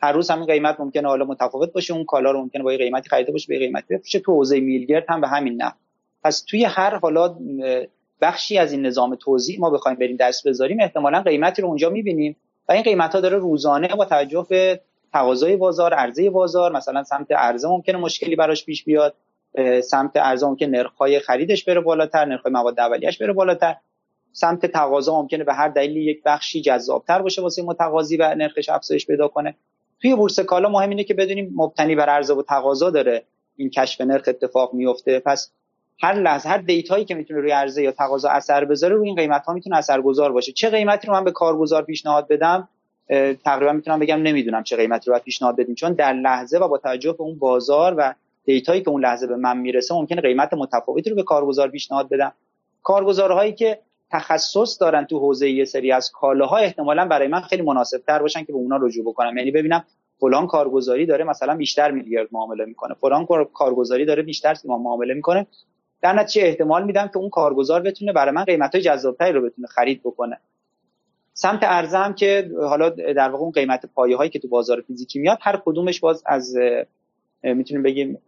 هر 0.00 0.12
روز 0.12 0.30
همین 0.30 0.46
قیمت 0.46 0.80
ممکنه 0.80 1.08
حالا 1.08 1.24
متفاوت 1.24 1.72
باشه 1.72 1.94
اون 1.94 2.04
کالا 2.04 2.30
رو 2.30 2.40
ممکنه 2.40 2.62
با 2.62 2.72
یه 2.72 2.78
قیمتی 2.78 3.08
خریده 3.08 3.32
باشه 3.32 3.46
به 3.48 3.58
قیمتی 3.58 3.94
بفروشه. 3.94 4.20
تو 4.20 4.32
حوزه 4.32 4.60
میلگرد 4.60 5.04
هم 5.08 5.20
به 5.20 5.28
همین 5.28 5.62
نه 5.62 5.72
پس 6.22 6.44
توی 6.48 6.64
هر 6.64 6.96
حالا 6.96 7.36
بخشی 8.20 8.58
از 8.58 8.72
این 8.72 8.86
نظام 8.86 9.14
توزیع 9.14 9.60
ما 9.60 9.70
بخوایم 9.70 9.98
بریم 9.98 10.16
دست 10.16 10.48
بذاریم 10.48 10.80
احتمالا 10.80 11.22
قیمتی 11.22 11.62
رو 11.62 11.68
اونجا 11.68 11.90
می‌بینیم 11.90 12.36
و 12.68 12.72
این 12.72 12.82
قیمت 12.82 13.14
ها 13.14 13.20
داره 13.20 13.38
روزانه 13.38 13.88
با 13.88 14.04
توجه 14.04 14.46
به 14.50 14.80
تقاضای 15.12 15.56
بازار 15.56 15.94
عرضه 15.94 16.30
بازار 16.30 16.72
مثلا 16.72 17.02
سمت 17.02 17.32
عرضه 17.32 17.68
ممکنه 17.68 17.96
مشکلی 17.96 18.36
براش 18.36 18.64
پیش 18.64 18.84
بیاد 18.84 19.14
سمت 19.84 20.16
عرضه 20.16 20.46
ممکنه 20.46 20.68
نرخ‌های 20.68 21.20
خریدش 21.20 21.64
بره 21.64 21.80
بالاتر 21.80 22.24
نرخ‌های 22.24 22.52
مواد 22.52 22.80
اولیه‌اش 22.80 23.18
بره 23.18 23.32
بالاتر. 23.32 23.76
سمت 24.32 24.66
تقاضا 24.66 25.22
ممکنه 25.22 25.44
به 25.44 25.54
هر 25.54 25.68
دلیلی 25.68 26.04
یک 26.04 26.22
بخشی 26.24 26.60
جذابتر 26.60 27.22
باشه 27.22 27.42
واسه 27.42 27.62
متقاضی 27.62 28.16
و 28.16 28.34
نرخش 28.34 28.68
افزایش 28.68 29.06
پیدا 29.06 29.28
کنه. 29.28 29.54
توی 30.02 30.14
بورس 30.14 30.40
کالا 30.40 30.68
مهم 30.68 30.90
اینه 30.90 31.04
که 31.04 31.14
بدونیم 31.14 31.52
مبتنی 31.54 31.94
بر 31.94 32.08
عرضه 32.08 32.34
و 32.34 32.42
تقاضا 32.42 32.90
داره 32.90 33.22
این 33.56 33.70
کشف 33.70 34.00
نرخ 34.00 34.24
اتفاق 34.28 34.74
میفته 34.74 35.18
پس 35.18 35.50
هر 36.02 36.14
لحظه 36.14 36.48
هر 36.48 36.58
دیتایی 36.58 37.04
که 37.04 37.14
می‌تونه 37.14 37.40
روی 37.40 37.50
عرضه 37.50 37.82
یا 37.82 37.92
تقاضا 37.92 38.28
اثر 38.28 38.64
بذاره 38.64 38.94
روی 38.94 39.08
این 39.08 39.16
قیمت 39.16 39.46
ها 39.46 39.52
می‌تونه 39.52 39.76
اثرگذار 39.76 40.32
باشه. 40.32 40.52
چه 40.52 40.70
قیمتی 40.70 41.06
رو 41.06 41.12
من 41.12 41.24
به 41.24 41.32
کارگزار 41.32 41.82
پیشنهاد 41.82 42.28
بدم؟ 42.28 42.68
تقریبا 43.44 43.72
می‌تونم 43.72 43.98
بگم 43.98 44.22
نمی‌دونم 44.22 44.62
چه 44.62 44.76
قیمتی 44.76 45.06
رو 45.06 45.12
باید 45.12 45.22
پیشنهاد 45.22 45.56
بدیم. 45.56 45.74
چون 45.74 45.92
در 45.92 46.12
لحظه 46.12 46.58
و 46.58 46.68
با 46.68 46.78
توجه 46.78 47.12
به 47.12 47.22
اون 47.22 47.38
بازار 47.38 47.94
و 47.98 48.14
دیتایی 48.44 48.82
که 48.82 48.88
اون 48.88 49.04
لحظه 49.04 49.26
به 49.26 49.36
من 49.36 49.58
می‌رسه 49.58 49.94
ممکنه 49.94 50.20
قیمت 50.20 50.54
متفاوتی 50.54 51.10
رو 51.10 51.16
به 51.16 51.22
کارگزار 51.22 51.68
پیشنهاد 51.68 52.08
بدم. 52.08 52.32
کارگزارهایی 52.82 53.52
که 53.52 53.78
تخصص 54.10 54.80
دارن 54.80 55.04
تو 55.04 55.18
حوزه 55.18 55.50
یه 55.50 55.64
سری 55.64 55.92
از 55.92 56.10
کالاها 56.10 56.56
احتمالا 56.56 57.04
برای 57.04 57.28
من 57.28 57.40
خیلی 57.40 57.62
مناسب 57.62 57.98
تر 58.06 58.18
باشن 58.18 58.44
که 58.44 58.52
به 58.52 58.58
اونا 58.58 58.76
رجوع 58.76 59.04
بکنم. 59.04 59.36
یعنی 59.36 59.50
ببینم 59.50 59.84
فلان 60.20 60.46
کارگزاری 60.46 61.06
داره 61.06 61.24
مثلا 61.24 61.56
بیشتر 61.56 61.90
میلیارد 61.90 62.28
معامله 62.32 62.64
می‌کنه. 62.64 62.94
فلان 63.00 63.26
کارگزاری 63.54 64.04
داره 64.04 64.22
بیشتر 64.22 64.56
معامله 64.64 65.14
می‌کنه. 65.14 65.46
در 66.02 66.12
نتیجه 66.12 66.46
احتمال 66.46 66.84
میدم 66.84 67.06
که 67.06 67.16
اون 67.16 67.30
کارگزار 67.30 67.82
بتونه 67.82 68.12
برای 68.12 68.34
من 68.34 68.44
قیمت 68.44 68.74
های 68.74 68.82
جذابتری 68.82 69.32
رو 69.32 69.42
بتونه 69.42 69.68
خرید 69.68 70.00
بکنه. 70.04 70.40
سمت 71.32 71.60
ارزه 71.62 71.98
هم 71.98 72.14
که 72.14 72.50
حالا 72.60 72.88
در 72.90 73.28
واقع 73.28 73.42
اون 73.42 73.52
قیمت 73.52 73.86
پایه 73.86 74.16
هایی 74.16 74.30
که 74.30 74.38
تو 74.38 74.48
بازار 74.48 74.80
فیزیکی 74.80 75.18
میاد 75.18 75.38
هر 75.40 75.62
کدومش 75.64 76.00
باز 76.00 76.22
از 76.26 76.56
می‌تونیم 77.42 77.82
بگیم 77.82 78.18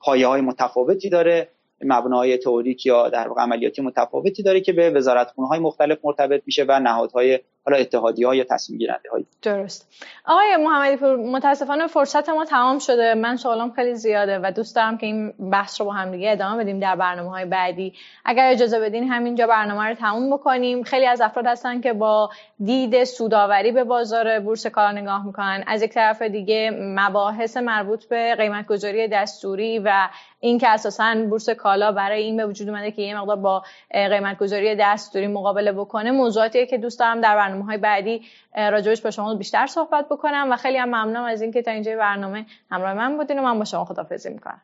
پایه 0.00 0.26
های 0.26 0.40
متفاوتی 0.40 1.08
داره. 1.08 1.48
مبنای 1.84 2.36
تئوریک 2.36 2.86
یا 2.86 3.08
در 3.08 3.28
واقع 3.28 3.42
عملیاتی 3.42 3.82
متفاوتی 3.82 4.42
داره 4.42 4.60
که 4.60 4.72
به 4.72 4.90
وزارتخونه 4.90 5.48
های 5.48 5.58
مختلف 5.58 5.98
مرتبط 6.04 6.42
میشه 6.46 6.64
و 6.68 6.80
نهادهای 6.80 7.40
حالا 7.70 7.82
اتحادی 7.82 8.24
ها 8.24 8.34
یا 8.34 8.44
تصمیم 8.44 8.78
گیرنده 8.78 9.10
های 9.12 9.24
درست. 9.42 9.88
آقای 10.24 10.56
محمدی 10.56 10.96
پور 10.96 11.16
متاسفانه 11.16 11.86
فرصت 11.86 12.28
ما 12.28 12.44
تمام 12.44 12.78
شده. 12.78 13.14
من 13.14 13.36
سوالم 13.36 13.72
خیلی 13.72 13.94
زیاده 13.94 14.38
و 14.38 14.52
دوست 14.56 14.76
دارم 14.76 14.98
که 14.98 15.06
این 15.06 15.32
بحث 15.50 15.80
رو 15.80 15.86
با 15.86 15.92
هم 15.92 16.10
دیگه 16.10 16.32
ادامه 16.32 16.64
بدیم 16.64 16.80
در 16.80 16.96
برنامه 16.96 17.30
های 17.30 17.44
بعدی. 17.44 17.94
اگر 18.24 18.50
اجازه 18.50 18.80
بدین 18.80 19.08
همینجا 19.08 19.46
برنامه 19.46 19.84
رو 19.84 19.94
تموم 19.94 20.30
بکنیم. 20.36 20.82
خیلی 20.82 21.06
از 21.06 21.20
افراد 21.20 21.46
هستن 21.46 21.80
که 21.80 21.92
با 21.92 22.30
دید 22.64 23.04
سوداوری 23.04 23.72
به 23.72 23.84
بازار 23.84 24.40
بورس 24.40 24.66
کالا 24.66 25.00
نگاه 25.00 25.26
می‌کنن. 25.26 25.64
از 25.66 25.82
یک 25.82 25.90
طرف 25.90 26.22
دیگه 26.22 26.70
مباحث 26.80 27.56
مربوط 27.56 28.04
به 28.04 28.34
قیمت 28.34 28.66
گذاری 28.66 29.08
دستوری 29.08 29.78
و 29.78 30.08
اینکه 30.40 30.68
اساسا 30.68 31.14
بورس 31.30 31.50
کالا 31.50 31.92
برای 31.92 32.22
این 32.22 32.36
به 32.36 32.46
وجود 32.46 32.68
اومده 32.68 32.90
که 32.90 33.02
یه 33.02 33.18
مقدار 33.18 33.36
با 33.36 33.62
قیمت 33.92 34.38
گذاری 34.38 34.76
دستوری 34.76 35.26
مقابله 35.26 35.72
بکنه 35.72 36.10
موضوعاتیه 36.10 36.66
که 36.66 36.78
دوست 36.78 36.98
دارم 36.98 37.20
در 37.20 37.36
برنامه 37.36 37.64
های 37.64 37.78
بعدی 37.78 38.22
راجبش 38.56 39.00
با 39.00 39.10
شما 39.10 39.34
بیشتر 39.34 39.66
صحبت 39.66 40.08
بکنم 40.08 40.48
و 40.50 40.56
خیلی 40.56 40.78
هم 40.78 40.88
ممنونم 40.88 41.24
از 41.24 41.42
اینکه 41.42 41.62
تا 41.62 41.70
اینجا 41.70 41.96
برنامه 41.96 42.46
همراه 42.70 42.94
من 42.94 43.16
بودین 43.16 43.38
و 43.38 43.42
من 43.42 43.58
با 43.58 43.64
شما 43.64 43.84
خدافظی 43.84 44.30
می‌کنم. 44.30 44.60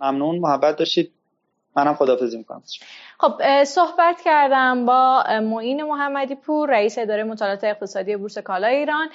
ممنون 0.00 0.38
محبت 0.38 0.76
داشتید. 0.76 1.12
منم 1.76 1.94
خدافظی 1.94 2.38
می‌کنم. 2.38 2.62
خب 3.18 3.64
صحبت 3.64 4.20
کردم 4.24 4.86
با 4.86 5.24
معین 5.42 5.82
محمدی 5.82 6.34
پور 6.34 6.70
رئیس 6.70 6.98
اداره 6.98 7.24
مطالعات 7.24 7.64
اقتصادی 7.64 8.16
بورس 8.16 8.38
کالا 8.38 8.66
ایران. 8.66 9.08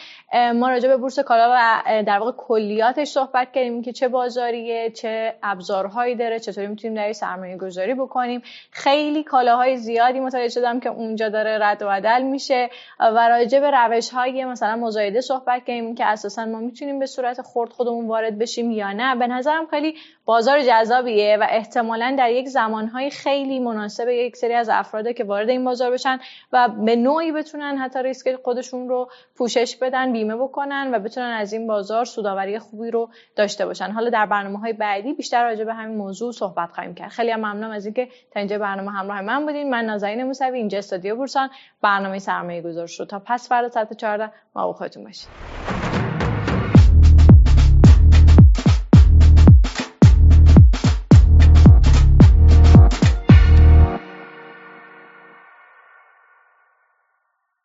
ما 0.54 0.70
راجع 0.70 0.90
به 0.90 0.98
بورس 0.98 1.20
کالا 1.20 1.56
و 1.56 2.04
در 2.04 2.20
واقع 2.20 2.32
کلیاتش 2.38 3.08
صحبت 3.08 3.52
کردیم 3.52 3.82
که 3.82 3.92
چه 3.92 4.08
بازاریه 4.08 4.90
چه 4.90 5.36
ابزارهایی 5.44 6.16
داره 6.16 6.40
چطوری 6.40 6.68
می‌تونیم 6.68 6.98
در 6.98 7.14
سرمایه 7.14 7.58
گذاری 7.58 7.94
بکنیم. 7.94 8.42
خیلی 8.72 9.24
کالاهای 9.24 9.78
زیادی 9.78 10.20
مطالعه 10.20 10.48
شدم 10.48 10.80
که 10.80 10.90
اونجا 10.90 11.30
داره 11.30 11.60
رد 11.62 11.82
و 11.82 11.88
بدل 11.88 12.22
میشه 12.22 12.70
و 13.00 13.28
راجع 13.28 13.60
به 13.60 13.72
روش 13.72 14.10
های 14.10 14.46
مثلا 14.46 14.76
مزایده 14.76 15.22
صحبت 15.22 15.64
کردیم 15.66 15.96
که 15.96 16.06
اساسا 16.06 16.46
ما 16.46 16.60
می‌تونیم 16.60 17.00
به 17.00 17.06
صورت 17.06 17.42
خرد 17.42 17.70
خودمون 17.70 18.08
وارد 18.08 18.40
بشیم 18.40 18.72
یا 18.72 18.92
نه. 18.92 19.16
به 19.16 19.28
نظرم 19.28 19.66
خیلی 19.66 19.96
بازار 20.28 20.62
جذابیه 20.62 21.38
و 21.42 21.48
احتمالا 21.50 22.16
در 22.18 22.32
یک 22.32 22.48
زمانهای 22.48 23.10
خیلی 23.10 23.60
مناسب 23.60 24.08
یک 24.10 24.36
سری 24.36 24.54
از 24.54 24.70
افراده 24.70 25.14
که 25.14 25.24
وارد 25.24 25.50
این 25.50 25.64
بازار 25.66 25.92
بشن 25.92 26.20
و 26.54 26.70
به 26.86 26.96
نوعی 26.96 27.32
بتونن 27.32 27.78
حتی 27.78 28.04
ریسک 28.04 28.36
خودشون 28.36 28.90
رو 28.90 29.10
پوشش 29.36 29.76
بدن 29.82 30.14
بیمه 30.14 30.36
بکنن 30.36 30.90
و 30.94 31.00
بتونن 31.00 31.28
از 31.28 31.54
این 31.54 31.68
بازار 31.68 32.06
سوداوری 32.06 32.60
خوبی 32.60 32.92
رو 32.92 33.10
داشته 33.36 33.66
باشن. 33.66 33.92
حالا 33.92 34.10
در 34.10 34.26
برنامه 34.26 34.60
های 34.60 34.74
بعدی 34.74 35.14
بیشتر 35.14 35.44
راجع 35.44 35.64
به 35.64 35.74
همین 35.74 35.98
موضوع 35.98 36.32
صحبت 36.32 36.72
خواهیم 36.72 36.94
کرد. 36.94 37.10
خیلی 37.10 37.32
هم 37.32 37.40
ممنونم 37.40 37.72
از 37.72 37.86
اینکه 37.86 38.08
تا 38.32 38.40
اینجا 38.40 38.58
برنامه 38.58 38.92
همراه 38.92 39.22
من 39.22 39.46
بودین. 39.46 39.70
من 39.70 39.86
نازنین 39.86 40.24
موسوی 40.24 40.58
اینجا 40.58 40.78
استودیو 40.78 41.16
بورسان. 41.16 41.50
برنامه 41.82 42.20
سرمایه 42.20 42.62
گذار 42.62 42.88
شد. 42.88 43.08
تا 43.08 43.22
پس 43.26 43.50
فردا 43.50 43.70
ساعت 43.70 43.94
14 43.94 44.32
ما 44.56 44.74
خودتون 44.74 45.04
باشید. 45.04 45.77